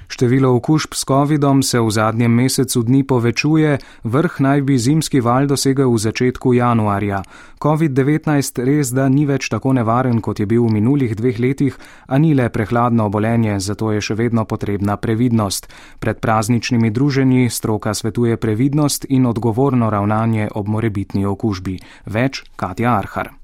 Število 0.09 0.55
okužb 0.57 0.95
s 0.97 1.05
COVID-om 1.05 1.62
se 1.62 1.81
v 1.81 1.91
zadnjem 1.91 2.33
mesecu 2.33 2.83
dni 2.83 3.05
povečuje, 3.05 3.79
vrh 4.05 4.41
naj 4.41 4.62
bi 4.65 4.79
zimski 4.81 5.21
val 5.21 5.47
dosegel 5.47 5.93
v 5.93 5.99
začetku 6.00 6.53
januarja. 6.57 7.23
COVID-19 7.61 8.65
res 8.65 8.93
da 8.97 9.09
ni 9.12 9.27
več 9.29 9.50
tako 9.53 9.77
nevaren, 9.77 10.21
kot 10.25 10.41
je 10.41 10.47
bil 10.49 10.65
v 10.65 10.81
minulih 10.81 11.12
dveh 11.12 11.37
letih, 11.38 11.77
a 12.09 12.19
ni 12.19 12.33
le 12.35 12.49
prehladno 12.49 13.07
obolenje, 13.12 13.61
zato 13.61 13.93
je 13.93 14.00
še 14.00 14.17
vedno 14.17 14.49
potrebna 14.49 14.97
previdnost. 14.97 15.69
Pred 16.00 16.25
prazničnimi 16.25 16.91
druženji 16.91 17.50
stroka 17.50 17.95
svetuje 17.95 18.37
previdnost 18.37 19.05
in 19.09 19.27
odgovorno 19.27 19.91
ravnanje 19.91 20.49
ob 20.55 20.69
morebitni 20.69 21.27
okužbi. 21.27 21.79
Več 22.07 22.43
Katja 22.57 22.97
Arhar. 22.97 23.38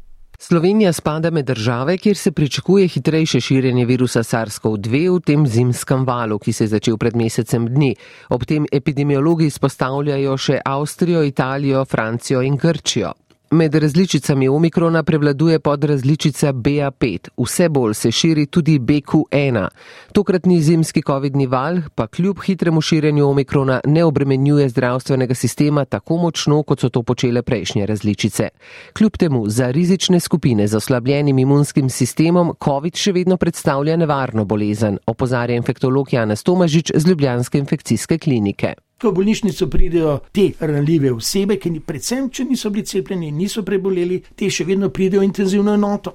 Slovenija 0.47 0.93
spada 0.93 1.31
med 1.31 1.47
države, 1.47 1.99
kjer 1.99 2.17
se 2.17 2.33
pričakuje 2.33 2.89
hitrejše 2.89 3.41
širjenje 3.41 3.85
virusa 3.87 4.21
SARS-CoV-2 4.21 5.17
v 5.17 5.21
tem 5.21 5.47
zimskem 5.47 6.05
valu, 6.05 6.39
ki 6.39 6.53
se 6.53 6.65
je 6.65 6.69
začel 6.69 6.99
pred 7.01 7.17
mesecem 7.17 7.65
dni. 7.69 7.95
Ob 8.29 8.45
tem 8.45 8.67
epidemiologi 8.73 9.49
izpostavljajo 9.49 10.37
še 10.37 10.61
Avstrijo, 10.65 11.25
Italijo, 11.25 11.85
Francijo 11.89 12.43
in 12.45 12.61
Grčijo. 12.61 13.15
Med 13.55 13.75
različicami 13.75 14.49
omikrona 14.49 15.03
prevladuje 15.03 15.59
podrazličica 15.59 16.53
BA5, 16.53 17.29
vse 17.39 17.69
bolj 17.69 17.95
se 17.95 18.11
širi 18.11 18.47
tudi 18.47 18.79
BQ1. 18.79 19.69
Tokratni 20.13 20.61
zimski 20.63 21.03
COVID-ni 21.07 21.47
val 21.47 21.77
pa 21.95 22.07
kljub 22.07 22.39
hitremu 22.47 22.81
širjenju 22.81 23.29
omikrona 23.29 23.81
ne 23.85 24.05
obremenjuje 24.05 24.69
zdravstvenega 24.69 25.35
sistema 25.35 25.85
tako 25.85 26.17
močno, 26.17 26.63
kot 26.63 26.81
so 26.81 26.89
to 26.89 27.03
počele 27.03 27.43
prejšnje 27.43 27.87
različice. 27.87 28.49
Kljub 28.93 29.17
temu 29.17 29.49
za 29.49 29.71
rizične 29.71 30.21
skupine 30.21 30.67
z 30.67 30.77
oslabljenim 30.77 31.39
imunskim 31.39 31.91
sistemom 31.91 32.55
COVID 32.65 32.97
še 32.97 33.13
vedno 33.13 33.37
predstavlja 33.37 33.97
nevarno 33.97 34.45
bolezen, 34.45 34.99
opozarja 35.07 35.57
infektolog 35.57 36.13
Janez 36.13 36.43
Tomažič 36.43 36.91
z 36.95 37.07
Ljubljanske 37.09 37.59
infekcijske 37.59 38.19
klinike. 38.19 38.75
Ko 39.05 39.11
v 39.11 39.19
bolnišnico 39.21 39.67
pridejo 39.69 40.13
te 40.33 40.47
ranljive 40.65 41.11
osebe, 41.13 41.59
ki 41.61 41.75
predvsem, 41.85 42.31
če 42.33 42.47
niso 42.49 42.71
bili 42.73 42.87
cepljeni, 42.89 43.27
niso 43.37 43.61
preboleli, 43.61 44.23
te 44.33 44.47
še 44.49 44.65
vedno 44.65 44.89
pridejo 44.89 45.21
v 45.21 45.27
intenzivno 45.27 45.75
enoto. 45.77 46.15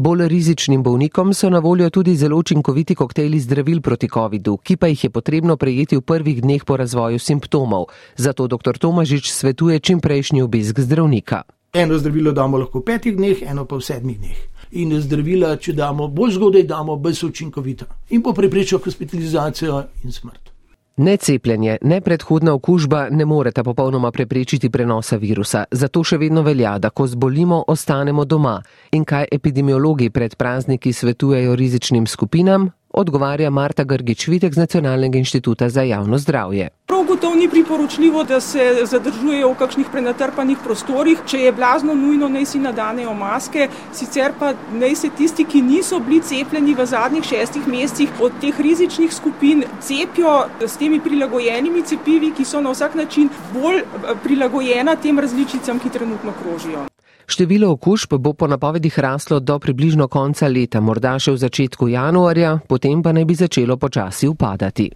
Bolj 0.00 0.30
rizičnim 0.32 0.80
bolnikom 0.80 1.34
so 1.36 1.50
na 1.52 1.58
voljo 1.60 1.90
tudi 1.92 2.14
zelo 2.16 2.38
učinkoviti 2.40 2.94
koktejli 2.96 3.40
zdravil 3.40 3.82
proti 3.84 4.08
COVID-u, 4.08 4.56
ki 4.64 4.76
pa 4.80 4.88
jih 4.88 5.04
je 5.04 5.10
potrebno 5.12 5.58
prejeti 5.60 5.98
v 5.98 6.06
prvih 6.08 6.40
dneh 6.40 6.64
po 6.64 6.78
razvoju 6.80 7.18
simptomov. 7.20 7.90
Zato 8.16 8.46
dr. 8.48 8.80
Tomažič 8.80 9.28
svetuje 9.28 9.76
čim 9.80 10.00
prejšnji 10.00 10.40
obisk 10.42 10.80
zdravnika. 10.80 11.42
Eno 11.72 11.98
zdravilo 12.00 12.32
damo 12.32 12.62
lahko 12.62 12.80
v 12.80 12.86
petih 12.94 13.16
dneh, 13.16 13.42
eno 13.44 13.66
pa 13.68 13.76
v 13.76 13.84
sedmih 13.84 14.16
dneh. 14.16 14.40
In 14.80 14.96
zdravila, 14.96 15.58
če 15.60 15.76
damo 15.76 16.08
bolj 16.08 16.38
zgodaj, 16.40 16.64
damo 16.64 16.96
bolj 16.96 17.26
učinkovito 17.28 17.84
in 18.08 18.24
bo 18.24 18.32
preprečil 18.32 18.80
hospitalizacijo 18.80 19.82
in 20.04 20.16
smrt. 20.16 20.51
Necepljenje, 20.96 21.78
ne 21.82 22.00
predhodna 22.00 22.52
okužba 22.52 23.06
ne 23.10 23.24
moreta 23.24 23.64
popolnoma 23.64 24.10
preprečiti 24.10 24.70
prenosa 24.70 25.16
virusa, 25.16 25.64
zato 25.70 26.02
še 26.04 26.18
vedno 26.20 26.42
velja, 26.42 26.76
da 26.78 26.90
ko 26.90 27.06
zbolimo, 27.06 27.64
ostanemo 27.68 28.24
doma. 28.24 28.58
In 28.92 29.04
kaj 29.04 29.30
epidemiologi 29.32 30.10
pred 30.10 30.36
prazniki 30.36 30.92
svetujejo 30.92 31.56
rizičnim 31.56 32.06
skupinam? 32.06 32.70
Odgovarja 32.92 33.50
Marta 33.50 33.84
Grgič-Vitek 33.84 34.54
z 34.54 34.58
Nacionalnega 34.58 35.18
inštituta 35.18 35.68
za 35.68 35.82
javno 35.82 36.18
zdravje. 36.18 36.68
Prav 36.86 37.04
gotovo 37.04 37.34
ni 37.34 37.48
priporočljivo, 37.48 38.24
da 38.24 38.40
se 38.40 38.84
zadržujejo 38.84 39.52
v 39.52 39.58
kakšnih 39.58 39.86
prenatrpanih 39.92 40.58
prostorih. 40.64 41.22
Če 41.26 41.38
je 41.38 41.52
blazno 41.52 41.94
nujno, 41.94 42.28
naj 42.28 42.46
si 42.46 42.60
nadanejo 42.60 43.14
maske, 43.14 43.68
sicer 43.92 44.36
pa 44.38 44.52
naj 44.72 44.96
se 44.96 45.10
tisti, 45.16 45.44
ki 45.44 45.62
niso 45.62 46.00
bili 46.00 46.20
cepljeni 46.20 46.74
v 46.74 46.86
zadnjih 46.86 47.24
šestih 47.24 47.68
mesecih 47.68 48.20
od 48.20 48.38
teh 48.40 48.60
rizičnih 48.60 49.14
skupin, 49.14 49.64
cepijo 49.80 50.36
s 50.60 50.76
temi 50.76 51.00
prilagojenimi 51.00 51.82
cepivi, 51.82 52.32
ki 52.36 52.44
so 52.44 52.60
na 52.60 52.70
vsak 52.70 52.94
način 52.94 53.28
bolj 53.52 53.78
eh, 53.82 54.14
prilagojena 54.22 54.96
tem 54.96 55.18
različicam, 55.18 55.78
ki 55.78 55.90
trenutno 55.98 56.32
krožijo. 56.42 56.91
Število 57.26 57.70
okužb 57.72 58.18
bo 58.18 58.32
po 58.32 58.46
napovedih 58.46 58.98
raslo 58.98 59.40
do 59.40 59.58
približno 59.58 60.08
konca 60.08 60.48
leta, 60.48 60.80
morda 60.80 61.18
še 61.18 61.32
v 61.32 61.42
začetku 61.46 61.88
januarja, 61.88 62.58
potem 62.68 63.02
pa 63.02 63.12
naj 63.12 63.24
bi 63.24 63.34
začelo 63.34 63.76
počasi 63.76 64.28
upadati. 64.28 64.90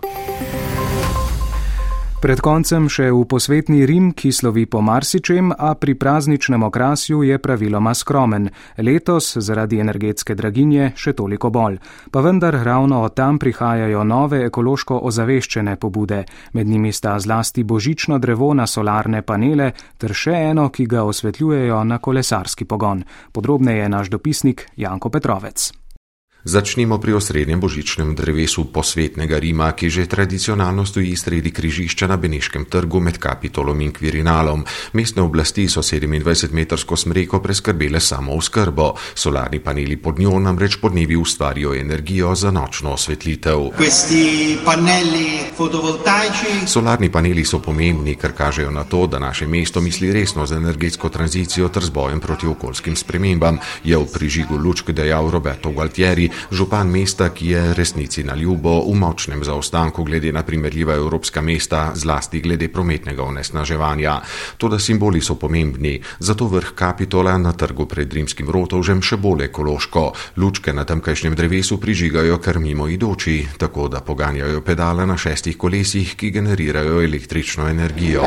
Pred 2.16 2.40
koncem 2.40 2.86
še 2.88 3.10
v 3.12 3.26
posvetni 3.28 3.84
Rim, 3.84 4.08
ki 4.16 4.32
slovi 4.32 4.64
po 4.64 4.80
marsičem, 4.80 5.52
a 5.52 5.76
pri 5.76 5.92
prazničnem 6.00 6.64
okrasju 6.64 7.20
je 7.20 7.36
praviloma 7.36 7.92
skromen. 7.92 8.48
Letos 8.80 9.36
zaradi 9.36 9.82
energetske 9.84 10.32
draginje 10.32 10.94
še 10.96 11.12
toliko 11.12 11.52
bolj. 11.52 11.76
Pa 12.08 12.24
vendar 12.24 12.56
ravno 12.56 13.04
od 13.04 13.12
tam 13.12 13.36
prihajajo 13.36 14.00
nove 14.08 14.46
ekološko 14.48 15.04
ozaveščene 15.04 15.76
pobude. 15.76 16.24
Med 16.56 16.66
njimi 16.66 16.92
sta 16.92 17.18
zlasti 17.20 17.68
božično 17.68 18.16
drevo 18.18 18.54
na 18.56 18.64
solarne 18.66 19.20
panele 19.20 19.74
ter 20.00 20.16
še 20.16 20.40
eno, 20.56 20.70
ki 20.72 20.88
ga 20.88 21.04
osvetljujejo 21.04 21.84
na 21.84 22.00
kolesarski 22.00 22.64
pogon. 22.64 23.04
Podrobneje 23.32 23.92
naš 23.92 24.08
dopisnik 24.08 24.70
Janko 24.76 25.12
Petrovec. 25.12 25.85
Začnimo 26.46 27.02
pri 27.02 27.18
osrednjem 27.18 27.58
božičnem 27.58 28.14
drevesu 28.14 28.70
posvetnega 28.70 29.34
Rima, 29.34 29.74
ki 29.74 29.90
že 29.90 30.06
tradicionalno 30.06 30.86
stoji 30.86 31.18
sredi 31.18 31.50
križišča 31.50 32.06
na 32.06 32.14
Beneškem 32.14 32.70
trgu 32.70 33.02
med 33.02 33.18
Kapitolom 33.18 33.74
in 33.82 33.90
Kvirinalom. 33.90 34.62
Mestne 34.94 35.26
oblasti 35.26 35.66
so 35.66 35.82
27-metrsko 35.82 36.94
smreko 36.94 37.42
preskrbele 37.42 37.98
samo 37.98 38.38
v 38.38 38.46
skrbo. 38.46 38.94
Solarni 39.18 39.58
paneli 39.58 39.98
pod 39.98 40.22
njo 40.22 40.38
namreč 40.38 40.78
podnevi 40.78 41.18
ustvarijo 41.18 41.74
energijo 41.74 42.30
za 42.38 42.54
nočno 42.54 42.94
osvetlitev. 42.94 43.74
Solarni 46.66 47.10
paneli 47.10 47.42
so 47.42 47.58
pomembni, 47.58 48.14
ker 48.14 48.30
kažejo 48.30 48.70
na 48.70 48.86
to, 48.86 49.10
da 49.10 49.18
naše 49.18 49.50
mesto 49.50 49.82
misli 49.82 50.14
resno 50.14 50.46
z 50.46 50.62
energetsko 50.62 51.10
tranzicijo 51.10 51.74
ter 51.74 51.82
z 51.82 51.90
bojem 51.90 52.22
proti 52.22 52.46
okoljskim 52.46 52.94
spremembam, 52.94 53.58
je 53.82 53.98
v 53.98 54.06
prižigu 54.06 54.54
lučk 54.54 54.94
dejal 54.94 55.26
Roberto 55.26 55.74
Gualtieri, 55.74 56.35
župan 56.50 56.90
mesta, 56.90 57.28
ki 57.28 57.50
je 57.50 57.74
resnici 57.74 58.24
na 58.24 58.34
ljubo 58.34 58.80
v 58.86 58.94
močnem 58.94 59.44
zaostanku 59.44 60.04
glede 60.04 60.32
na 60.32 60.42
primerljiva 60.42 60.94
evropska 60.94 61.42
mesta, 61.42 61.92
zlasti 61.94 62.40
glede 62.40 62.68
prometnega 62.68 63.22
onesnaževanja. 63.22 64.20
Toda 64.56 64.78
simboli 64.78 65.20
so 65.20 65.34
pomembni, 65.34 66.00
zato 66.18 66.46
vrh 66.46 66.72
Kapitola 66.74 67.38
na 67.38 67.52
trgu 67.52 67.86
pred 67.86 68.12
rimskim 68.12 68.50
rotovžem 68.50 69.02
še 69.02 69.16
bolj 69.16 69.44
ekološko. 69.50 70.04
Lučke 70.36 70.72
na 70.72 70.84
tamkajšnjem 70.84 71.34
drevesu 71.34 71.80
prižigajo 71.80 72.38
kar 72.38 72.58
mimo 72.58 72.88
idoči, 72.88 73.46
tako 73.58 73.88
da 73.88 74.00
poganjajo 74.00 74.60
pedale 74.60 75.06
na 75.06 75.16
šestih 75.18 75.56
kolesih, 75.58 76.14
ki 76.16 76.30
generirajo 76.30 77.02
električno 77.02 77.68
energijo. 77.68 78.22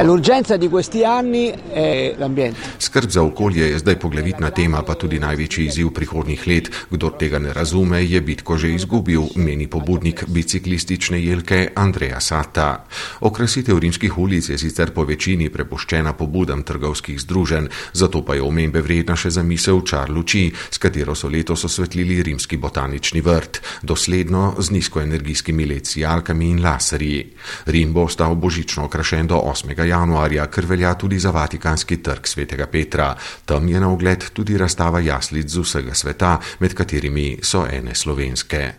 Skrb 2.79 3.09
za 3.09 3.23
okolje 3.23 3.69
je 3.69 3.79
zdaj 3.79 3.99
poglavitna 3.99 4.49
tema, 4.49 4.83
pa 4.83 4.93
tudi 4.93 5.19
največji 5.19 5.65
izziv 5.65 5.89
prihodnjih 5.95 6.47
let. 6.47 6.69
Kdo 6.89 7.09
tega 7.09 7.39
ne 7.39 7.53
razume, 7.53 7.88
je 7.97 8.21
bitko 8.21 8.57
že 8.57 8.69
izgubil, 8.73 9.23
meni 9.35 9.67
pobudnik 9.67 10.23
biciklistične 10.27 11.17
jelke 11.23 11.71
Andreja 11.75 12.19
Sata. 12.19 12.85
Okrasitev 13.21 13.79
rimskih 13.79 14.17
ulic 14.17 14.49
je 14.49 14.57
sicer 14.57 14.91
po 14.93 15.03
večini 15.03 15.49
prepuščena 15.49 16.13
pobudam 16.13 16.63
trgovskih 16.63 17.19
združenj, 17.19 17.67
zato 17.93 18.21
pa 18.25 18.35
je 18.35 18.41
omembe 18.41 18.81
vredna 18.81 19.15
še 19.15 19.31
zamisel 19.31 19.81
Čar 19.81 20.09
Luči, 20.11 20.51
s 20.69 20.77
katero 20.77 21.15
so 21.15 21.29
letos 21.29 21.63
osvetlili 21.65 22.19
rimski 22.23 22.57
botanični 22.57 23.21
vrt, 23.21 23.61
dosledno 23.81 24.55
z 24.59 24.71
nizkoenergijskimi 24.75 25.65
lecijalkami 25.65 26.49
in 26.49 26.61
laserji. 26.63 27.23
Rim 27.65 27.93
bo 27.93 28.03
ostal 28.05 28.35
božično 28.35 28.85
okrašen 28.85 29.27
do 29.27 29.39
8. 29.39 29.73
januarja, 29.87 30.47
kar 30.47 30.65
velja 30.65 30.93
tudi 30.93 31.19
za 31.19 31.31
Vatikanski 31.31 31.97
trg 32.03 32.27
svetega 32.27 32.67
Petra. 32.67 33.15
Tam 33.45 33.67
je 33.67 33.79
na 33.79 33.89
ogled 33.89 34.29
tudi 34.33 34.57
razstava 34.57 34.99
jaslic 34.99 35.47
z 35.47 35.63
vsega 35.63 35.95
sveta, 35.95 36.39
med 36.59 36.73
katerimi 36.73 37.39
so 37.41 37.63
ene 37.65 37.78
ene 37.79 37.95
slovenske. 37.95 38.71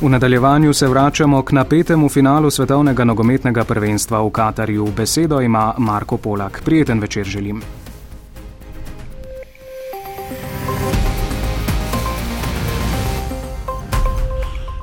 V 0.00 0.08
nadaljevanju 0.08 0.72
se 0.72 0.88
vračamo 0.88 1.42
k 1.42 1.52
napetemu 1.52 2.08
finalu 2.08 2.50
svetovnega 2.50 3.04
nogometnega 3.04 3.64
prvenstva 3.64 4.22
v 4.22 4.30
Katarju. 4.30 4.86
Besedo 4.96 5.40
ima 5.40 5.74
Marko 5.78 6.16
Polak. 6.16 6.62
Prijeten 6.64 7.00
večer 7.00 7.24
želim. 7.24 7.62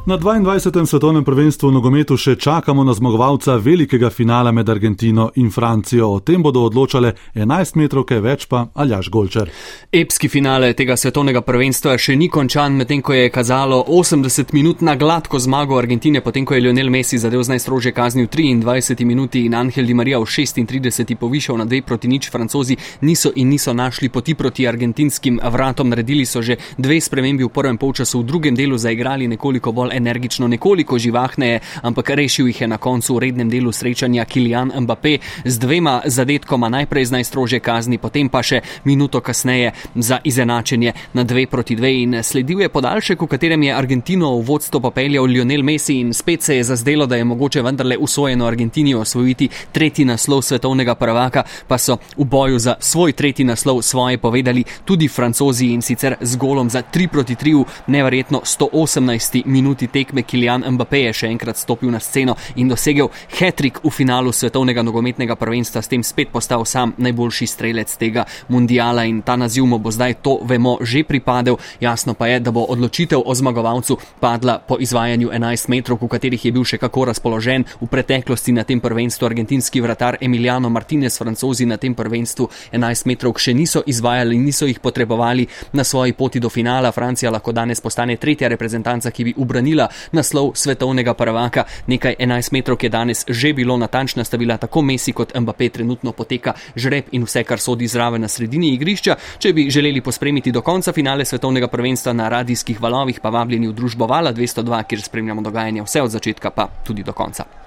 Na 0.08 0.18
22. 0.18 0.86
svetovnem 0.86 1.24
prvenstvu 1.24 1.68
v 1.68 1.74
nogometu 1.76 2.16
še 2.16 2.38
čakamo 2.40 2.80
na 2.88 2.94
zmagovalca 2.96 3.58
velikega 3.60 4.08
finala 4.08 4.54
med 4.56 4.70
Argentino 4.72 5.26
in 5.36 5.50
Francijo. 5.52 6.08
O 6.08 6.20
tem 6.24 6.40
bodo 6.40 6.62
odločale 6.64 7.12
11 7.36 7.76
metrovke, 7.76 8.22
več 8.24 8.46
pa 8.48 8.70
Aljaš 8.72 9.10
Golčer. 9.12 9.52
Epski 9.92 10.30
finale 10.32 10.70
tega 10.80 10.96
svetovnega 10.96 11.42
prvenstva 11.44 11.98
še 12.00 12.16
ni 12.16 12.30
končan, 12.32 12.78
medtem 12.80 13.02
ko 13.04 13.18
je 13.18 13.26
kazalo 13.28 13.82
80 13.84 14.54
minut 14.56 14.80
na 14.80 14.96
gladko 14.96 15.42
zmago 15.44 15.76
Argentine, 15.76 16.24
potem 16.24 16.48
ko 16.48 16.56
je 16.56 16.64
Lionel 16.64 16.88
Messi 16.88 17.20
zadev 17.20 17.44
z 17.44 17.58
najstrožje 17.58 17.92
kazni 17.92 18.24
v 18.24 18.32
23 18.32 19.04
minuti 19.04 19.44
in 19.44 19.60
Angel 19.60 19.84
Di 19.84 19.92
Maria 19.92 20.24
v 20.24 20.32
36 20.32 21.20
povišal 21.20 21.60
na 21.60 21.68
2 21.68 21.84
proti 21.84 22.08
nič. 22.08 22.32
Francozi 22.32 22.80
niso 23.04 23.36
in 23.36 23.52
niso 23.52 23.76
našli 23.76 24.08
poti 24.08 24.40
proti 24.40 24.72
argentinskim 24.72 25.44
vratom, 25.44 25.92
naredili 25.92 26.24
so 26.24 26.40
že 26.40 26.56
dve 26.80 26.96
spremembi 27.04 27.44
v 27.44 27.52
prvem 27.52 27.76
polčasu, 27.76 28.24
v 28.24 28.28
drugem 28.32 28.56
delu 28.56 28.80
zaigrali 28.80 29.28
nekoliko 29.28 29.76
bolj 29.76 29.97
energično, 29.98 30.48
nekoliko 30.48 31.00
živahneje, 31.00 31.60
ampak 31.82 32.10
rešil 32.10 32.48
jih 32.48 32.62
je 32.62 32.68
na 32.68 32.78
koncu 32.78 33.16
v 33.16 33.20
rednem 33.20 33.50
delu 33.50 33.72
srečanja 33.72 34.26
Kilian 34.26 34.72
Mbappé 34.80 35.18
z 35.46 35.60
dvema 35.60 36.02
zadetkoma, 36.06 36.70
najprej 36.70 37.06
z 37.06 37.12
najstrožje 37.12 37.60
kazni, 37.60 37.98
potem 37.98 38.30
pa 38.30 38.44
še 38.44 38.62
minuto 38.86 39.22
kasneje 39.22 39.74
za 39.96 40.20
izenačenje 40.24 40.94
na 41.14 41.24
dve 41.24 41.48
proti 41.48 41.76
dve. 41.76 41.94
In 42.04 42.20
sledil 42.24 42.62
je 42.62 42.70
podaljšek, 42.70 43.22
v 43.22 43.28
katerem 43.28 43.64
je 43.64 43.74
Argentino 43.74 44.36
v 44.38 44.46
vodstvo 44.46 44.80
popeljal 44.80 45.26
Lionel 45.26 45.64
Messi 45.64 46.00
in 46.00 46.14
spet 46.14 46.44
se 46.44 46.58
je 46.58 46.64
zazdelo, 46.64 47.06
da 47.06 47.16
je 47.16 47.26
mogoče 47.26 47.62
vendarle 47.62 47.98
usvojeno 47.98 48.46
Argentini 48.46 48.96
osvojiti 48.96 49.50
tretji 49.72 50.06
naslov 50.06 50.42
svetovnega 50.42 50.96
prvaka, 50.96 51.44
pa 51.68 51.78
so 51.78 51.98
v 52.18 52.26
boju 52.26 52.60
za 52.60 52.76
svoj 52.80 53.14
tretji 53.14 53.46
naslov 53.46 53.82
svoje 53.82 54.18
povedali 54.18 54.64
tudi 54.86 55.08
francozi 55.08 55.72
in 55.74 55.82
sicer 55.82 56.16
z 56.22 56.36
golom 56.38 56.70
za 56.70 56.84
3 56.94 57.08
proti 57.08 57.36
3 57.36 57.56
v 57.58 57.66
neverjetno 57.88 58.42
118 58.44 59.46
minuti 59.46 59.87
tekme 59.88 60.24
Kilian 60.24 60.64
Mbappé 60.68 61.04
je 61.08 61.14
še 61.14 61.28
enkrat 61.32 61.58
stopil 61.58 61.92
na 61.92 62.00
sceno 62.00 62.36
in 62.56 62.70
dosegel 62.70 63.10
hetrik 63.40 63.80
v 63.84 63.92
finalu 63.92 64.32
svetovnega 64.32 64.84
nogometnega 64.84 65.36
prvenstva, 65.36 65.82
s 65.82 65.92
tem 65.92 66.04
spet 66.04 66.32
postal 66.32 66.66
sam 66.66 66.94
najboljši 66.98 67.48
strelec 67.48 67.96
tega 67.98 68.26
mundiala 68.50 69.04
in 69.06 69.22
ta 69.22 69.36
naziv 69.36 69.66
mu 69.66 69.80
bo 69.80 69.92
zdaj 69.92 70.22
to 70.22 70.40
vemo 70.44 70.78
že 70.82 71.04
pripadel. 71.04 71.58
Jasno 71.80 72.14
pa 72.14 72.28
je, 72.28 72.40
da 72.40 72.52
bo 72.52 72.66
odločitev 72.70 73.22
o 73.26 73.36
zmagovalcu 73.36 73.98
padla 74.20 74.60
po 74.60 74.78
izvajanju 74.80 75.30
11 75.30 75.70
metrov, 75.70 76.00
v 76.02 76.08
katerih 76.08 76.46
je 76.46 76.52
bil 76.52 76.64
še 76.64 76.78
kako 76.78 77.06
razpoložen 77.12 77.66
v 77.82 77.88
preteklosti 77.88 78.52
na 78.56 78.64
tem 78.64 78.80
prvenstvu. 78.80 79.28
Argentinski 79.28 79.82
vratar 79.82 80.18
Emiliano 80.22 80.70
Martinez, 80.70 81.18
francozi 81.18 81.66
na 81.66 81.78
tem 81.78 81.94
prvenstvu 81.94 82.48
11 82.74 83.08
metrov 83.08 83.36
še 83.38 83.54
niso 83.54 83.84
izvajali, 83.86 84.38
niso 84.38 84.66
jih 84.66 84.80
potrebovali 84.80 85.48
na 85.74 85.84
svoji 85.84 86.14
poti 86.14 86.40
do 86.40 86.50
finala. 86.50 86.92
Francija 86.92 87.32
lahko 87.32 87.52
danes 87.52 87.82
postane 87.82 88.18
tretja 88.18 88.48
reprezentanca, 88.48 89.12
ki 89.12 89.24
bi 89.24 89.34
ubranila 89.38 89.67
osvojila 89.68 89.88
naslov 90.12 90.56
svetovnega 90.56 91.14
prvaka. 91.14 91.66
Nekaj 91.88 92.16
11 92.20 92.54
metrov 92.54 92.78
je 92.82 92.90
danes 92.90 93.26
že 93.28 93.54
bilo 93.54 93.78
natančna, 93.78 94.24
sta 94.24 94.38
bila 94.38 94.58
tako 94.58 94.82
Messi 94.82 95.14
kot 95.14 95.34
Mbappé, 95.36 95.70
trenutno 95.70 96.12
poteka 96.12 96.54
žreb 96.76 97.06
in 97.12 97.24
vse, 97.24 97.44
kar 97.44 97.60
sodi 97.60 97.88
zraven 97.88 98.22
na 98.22 98.28
sredini 98.28 98.74
igrišča. 98.74 99.16
Če 99.40 99.54
bi 99.54 99.70
želeli 99.70 100.02
pospremiti 100.02 100.52
do 100.52 100.62
konca 100.62 100.94
finale 100.94 101.26
svetovnega 101.26 101.68
prvenstva 101.68 102.14
na 102.14 102.30
radijskih 102.30 102.82
valovih, 102.82 103.20
pa 103.20 103.30
vabljeni 103.30 103.68
v 103.68 103.74
družbo 103.74 104.08
Vala 104.08 104.34
202, 104.34 104.84
kjer 104.84 105.02
spremljamo 105.02 105.42
dogajanje 105.42 105.84
vse 105.84 106.02
od 106.02 106.12
začetka 106.12 106.52
pa 106.52 106.68
tudi 106.84 107.04
do 107.04 107.14
konca. 107.14 107.67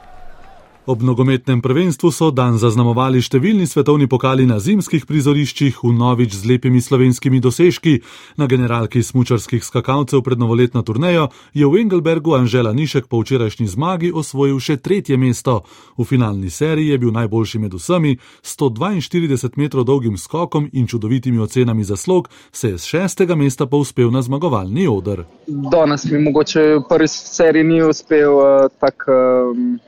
Ob 0.90 1.02
nogometnem 1.02 1.60
prvenstvu 1.62 2.10
so 2.10 2.28
dan 2.34 2.56
zaznamovali 2.58 3.20
številni 3.22 3.62
svetovni 3.70 4.08
pokali 4.10 4.42
na 4.42 4.56
zimskih 4.58 5.04
prizoriščih, 5.06 5.76
v 5.86 5.90
novič 5.94 6.34
z 6.34 6.48
lepimi 6.50 6.80
slovenskimi 6.82 7.38
dosežki. 7.38 8.00
Na 8.34 8.48
generalki 8.50 8.98
smučarskih 8.98 9.62
skakalcev 9.62 10.24
pred 10.26 10.40
novoletno 10.42 10.82
turnejo 10.82 11.28
je 11.54 11.62
v 11.62 11.78
Engelbergu 11.84 12.34
Anžela 12.34 12.72
Nišek 12.74 13.06
po 13.06 13.20
včerajšnji 13.22 13.70
zmagi 13.70 14.10
osvojil 14.10 14.58
še 14.58 14.80
tretje 14.82 15.14
mesto. 15.14 15.62
V 15.94 16.02
finalni 16.10 16.50
seriji 16.50 16.90
je 16.90 16.98
bil 16.98 17.14
najboljši 17.14 17.62
med 17.62 17.76
vsemi, 17.78 18.16
142 18.42 19.62
metrov 19.62 19.86
dolgim 19.86 20.18
skokom 20.18 20.66
in 20.74 20.90
čudovitimi 20.90 21.38
ocenami 21.38 21.86
za 21.86 21.94
slog, 21.94 22.26
se 22.50 22.74
je 22.74 22.82
z 22.82 22.90
šestega 22.96 23.38
mesta 23.38 23.70
povzpel 23.70 24.10
na 24.10 24.26
zmagovalni 24.26 24.90
odr. 24.90 25.22
Danes 25.46 26.10
mi 26.10 26.18
mogoče 26.18 26.82
prvi 26.90 27.06
seriji 27.06 27.62
ni 27.62 27.78
uspel 27.78 28.34
uh, 28.34 28.66
tak. 28.82 29.06
Um 29.06 29.78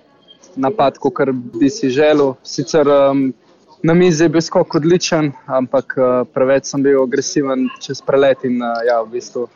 napad, 0.57 0.99
kot 0.99 1.15
bi 1.33 1.71
si 1.71 1.91
želel. 1.91 2.35
Sicer 2.43 2.89
um, 2.89 3.33
na 3.83 3.95
mizi 3.95 4.25
je 4.25 4.29
bil 4.29 4.41
skok 4.41 4.75
odličen, 4.75 5.33
ampak 5.47 5.97
uh, 5.97 6.29
preveč 6.35 6.71
sem 6.71 6.83
bil 6.83 7.03
agresiven 7.03 7.69
čez 7.81 8.03
prelet 8.07 8.45
in 8.45 8.63
uh, 8.63 8.79
ja, 8.87 9.03
v 9.03 9.17
bistvu 9.17 9.49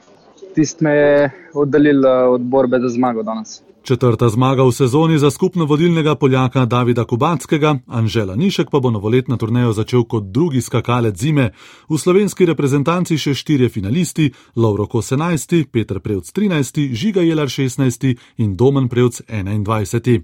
tist 0.57 0.81
me 0.81 0.97
je 0.97 1.31
oddaljil 1.55 2.01
uh, 2.01 2.35
od 2.35 2.41
borbe 2.41 2.81
za 2.81 2.89
zmago 2.89 3.23
danes. 3.23 3.61
Četrta 3.87 4.29
zmaga 4.29 4.65
v 4.67 4.73
sezoni 4.73 5.19
za 5.19 5.31
skupno 5.31 5.65
vodilnega 5.65 6.15
Poljaka 6.15 6.65
Davida 6.65 7.05
Kubatskega, 7.05 7.77
Anžela 7.87 8.35
Nišek 8.37 8.71
pa 8.71 8.81
bo 8.81 8.91
novoletno 8.91 9.37
turnejo 9.37 9.73
začel 9.73 10.03
kot 10.05 10.25
drugi 10.25 10.61
skakalec 10.61 11.17
zime. 11.17 11.53
V 11.89 11.99
slovenski 11.99 12.47
reprezentanci 12.51 13.15
še 13.19 13.35
štirje 13.35 13.69
finalisti: 13.69 14.33
Lauro 14.57 14.87
Kos 14.91 15.13
11, 15.13 15.71
Petr 15.71 16.01
Prevc 16.01 16.33
13, 16.35 16.83
Žiga 16.93 17.23
Jelar 17.23 17.47
16 17.47 18.17
in 18.37 18.57
Domen 18.57 18.89
Prevc 18.89 19.23
21. 19.31 20.23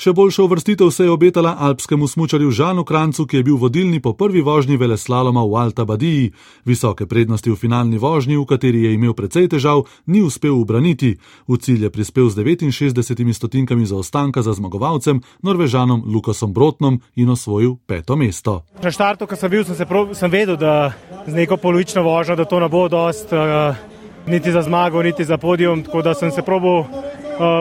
Še 0.00 0.14
boljša 0.16 0.44
uvrstitev 0.46 0.88
se 0.90 1.04
je 1.04 1.12
obetala 1.12 1.50
alpskemu 1.60 2.06
smučarju 2.08 2.50
Žanu 2.50 2.86
Krancu, 2.88 3.26
ki 3.28 3.36
je 3.36 3.44
bil 3.44 3.56
vodilni 3.60 3.98
po 4.00 4.14
prvi 4.16 4.40
vožnji 4.40 4.78
veleslaloma 4.80 5.42
v 5.44 5.58
Alta 5.60 5.84
Badiji. 5.84 6.30
Visoke 6.64 7.04
prednosti 7.06 7.50
v 7.52 7.56
finalni 7.60 7.98
vožnji, 8.00 8.38
v 8.40 8.46
kateri 8.48 8.80
je 8.86 8.94
imel 8.96 9.12
precej 9.12 9.50
težav, 9.52 9.82
ni 10.06 10.22
uspel 10.24 10.56
ubraniti. 10.56 11.18
V 11.44 11.58
cilj 11.60 11.84
je 11.84 11.90
prispel 11.92 12.30
z 12.32 12.40
69 12.40 13.36
stotinkami 13.36 13.84
zaostanka 13.84 14.40
za 14.40 14.56
zmagovalcem, 14.56 15.20
Norvežanom 15.44 16.00
Lukasom 16.08 16.56
Brotnom 16.56 16.96
in 17.20 17.28
osvojil 17.28 17.76
peto 17.84 18.16
mesto. 18.16 18.64
Na 18.80 18.88
štartu, 18.88 19.28
ko 19.28 19.36
sem 19.36 19.52
bil, 19.52 19.68
sem, 19.68 19.84
prav, 19.84 20.16
sem 20.16 20.32
vedel, 20.32 20.56
da 20.56 20.96
z 21.28 21.36
neko 21.36 21.60
polovično 21.60 22.00
vožnjo, 22.00 22.40
da 22.40 22.48
to 22.48 22.56
ne 22.56 22.72
bo 22.72 22.88
dost. 22.88 23.36
Uh, 23.36 23.76
niti 24.24 24.48
za 24.48 24.64
zmago, 24.64 25.04
niti 25.04 25.28
za 25.28 25.36
podijum, 25.36 25.84
tako 25.84 26.00
da 26.00 26.16
sem 26.16 26.32
se 26.32 26.40
probil 26.40 26.88
uh, 26.88 26.88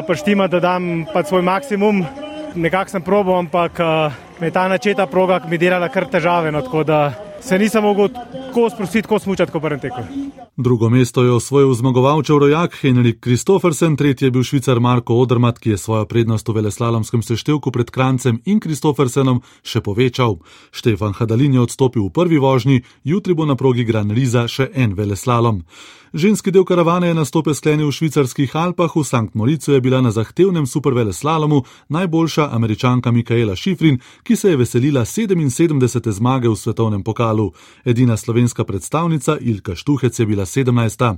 prištimati, 0.07 0.55
da 0.55 0.59
dam 0.59 1.03
pa 1.11 1.23
svoj 1.23 1.43
maksimum 1.43 2.28
nekako 2.55 2.89
sem 2.89 3.01
probo, 3.01 3.37
ampak 3.37 3.79
uh, 3.79 4.13
me 4.39 4.47
je 4.47 4.51
ta 4.51 4.67
načeta 4.67 5.07
proga 5.07 5.41
mi 5.47 5.57
delala 5.57 5.89
kar 5.89 6.05
težave. 6.05 6.51
No, 6.51 6.61
tako 6.61 6.83
da 6.83 7.28
se 7.41 7.59
nisem 7.59 7.83
mogel 7.83 8.07
tako 8.09 8.69
sprostiti, 8.69 9.01
tako 9.01 9.19
smučati, 9.19 9.51
kot 9.51 9.61
prvi 9.61 9.79
tekel. 9.79 10.03
Drugo 10.57 10.89
mesto 10.89 11.23
je 11.23 11.31
osvojil 11.31 11.73
zmagovalčev 11.73 12.37
rojak 12.37 12.77
Henrik 12.81 13.19
Kristofersen, 13.19 13.95
tretji 13.95 14.25
je 14.27 14.31
bil 14.31 14.43
švicar 14.43 14.79
Marko 14.79 15.15
Odermat, 15.15 15.59
ki 15.59 15.69
je 15.69 15.77
svojo 15.77 16.05
prednost 16.05 16.47
v 16.47 16.53
veleslalomskem 16.53 17.21
seštevku 17.21 17.71
pred 17.71 17.89
Krancem 17.89 18.41
in 18.45 18.59
Kristofersenom 18.59 19.41
še 19.63 19.81
povečal. 19.81 20.39
Štefan 20.71 21.13
Hadalin 21.13 21.53
je 21.53 21.61
odstopil 21.61 22.09
v 22.09 22.11
prvi 22.11 22.37
vožnji, 22.37 22.83
jutri 23.03 23.33
bo 23.33 23.45
na 23.45 23.55
progi 23.55 23.83
Gran 23.83 24.11
Riza 24.11 24.47
še 24.47 24.71
en 24.73 24.93
veleslalom. 24.99 25.63
Ženski 26.13 26.51
del 26.51 26.65
karavane 26.65 27.07
je 27.07 27.13
nastope 27.13 27.53
sklenil 27.53 27.87
v 27.87 27.93
švicarskih 27.93 28.55
Alpah, 28.57 28.89
v 28.89 29.03
St. 29.05 29.37
Moricu 29.37 29.77
je 29.77 29.81
bila 29.81 30.01
na 30.01 30.09
zahtevnem 30.11 30.65
superveleslalomu 30.65 31.61
najboljša 31.89 32.49
američanka 32.51 33.11
Mikaela 33.11 33.55
Šifrin, 33.55 33.99
ki 34.23 34.35
se 34.35 34.49
je 34.49 34.57
veselila 34.57 35.05
77. 35.05 36.11
zmage 36.11 36.49
v 36.49 36.55
svetovnem 36.55 37.03
pokalu. 37.03 37.28
Edina 37.85 38.17
slovenska 38.17 38.63
predstavnica 38.63 39.37
Ilka 39.41 39.75
Štuhec 39.75 40.19
je 40.19 40.25
bila 40.25 40.45
17. 40.45 41.15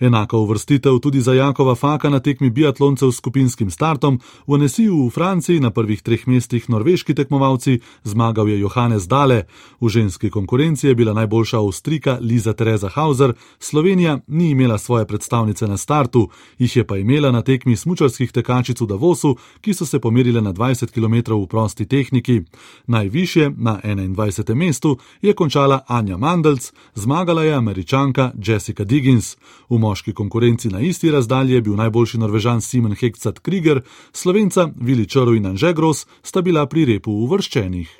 Enaka 0.00 0.36
uvrstitev 0.36 0.98
tudi 0.98 1.20
za 1.20 1.34
Jakova 1.34 1.74
Faka 1.74 2.10
na 2.10 2.20
tekmi 2.20 2.50
biatloncev 2.50 3.10
s 3.10 3.16
skupinskim 3.16 3.70
startom, 3.70 4.20
v 4.46 4.58
Nesiju 4.58 5.06
v 5.06 5.10
Franciji 5.10 5.60
na 5.60 5.70
prvih 5.70 6.02
treh 6.02 6.26
mestih 6.26 6.70
norveški 6.70 7.14
tekmovalci, 7.14 7.80
zmagal 8.04 8.48
je 8.48 8.60
Johannes 8.60 9.08
Dale. 9.08 9.44
V 9.80 9.88
ženski 9.88 10.30
konkurenci 10.30 10.86
je 10.86 10.94
bila 10.94 11.12
najboljša 11.12 11.58
Avstrika 11.58 12.18
Liza 12.20 12.52
Teresa 12.52 12.88
Hauser, 12.88 13.34
Slovenija 13.58 14.18
ni 14.26 14.50
imela 14.50 14.78
svoje 14.78 15.06
predstavnice 15.06 15.66
na 15.66 15.76
startu, 15.76 16.28
jih 16.58 16.76
je 16.76 16.86
pa 16.86 16.96
imela 16.96 17.30
na 17.30 17.42
tekmi 17.42 17.76
smučarskih 17.76 18.32
tekačic 18.32 18.80
v 18.80 18.86
Davosu, 18.86 19.36
ki 19.60 19.74
so 19.74 19.86
se 19.86 19.98
pomerile 19.98 20.40
na 20.40 20.52
20 20.52 20.90
km 20.90 21.34
v 21.42 21.46
prosti 21.46 21.86
tehniki. 21.86 22.42
Najvišje, 22.86 23.52
na 23.56 23.80
21. 23.84 24.54
mestu, 24.54 24.98
je 25.22 25.32
končala 25.32 25.84
Anja 25.88 26.16
Mandelc, 26.16 26.72
zmagala 26.94 27.42
je 27.44 27.54
američanka 27.54 28.32
Jessica 28.46 28.84
Diggins. 28.84 29.36
V 29.70 29.78
moški 29.82 30.14
konkurenci 30.14 30.70
na 30.70 30.80
isti 30.80 31.10
razdalji 31.10 31.58
je 31.58 31.62
bil 31.66 31.74
najboljši 31.76 32.18
norvežan 32.18 32.60
Simon 32.60 32.94
Hekcat 32.94 33.38
Krieger, 33.38 33.82
slovenca 34.12 34.68
Vili 34.76 35.08
Čoro 35.08 35.34
in 35.34 35.46
Anže 35.46 35.72
Gros 35.72 36.06
sta 36.22 36.42
bila 36.42 36.66
pri 36.66 36.84
repu 36.94 37.12
uvrščenih. 37.26 37.98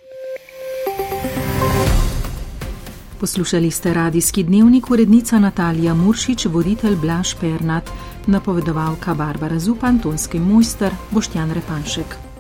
Poslušali 3.23 3.71
ste 3.71 3.95
radijski 3.95 4.43
dnevnik 4.43 4.91
urednica 4.91 5.39
Natalija 5.39 5.95
Muršič, 5.95 6.47
voditelj 6.47 6.97
Blaž 6.97 7.37
Pernat, 7.41 7.91
napovedovalka 8.27 9.15
Barbara 9.15 9.59
Zupan, 9.59 10.03
tonski 10.03 10.43
mojster 10.43 10.91
Boštjan 11.11 11.55
Repanšek. 11.55 12.32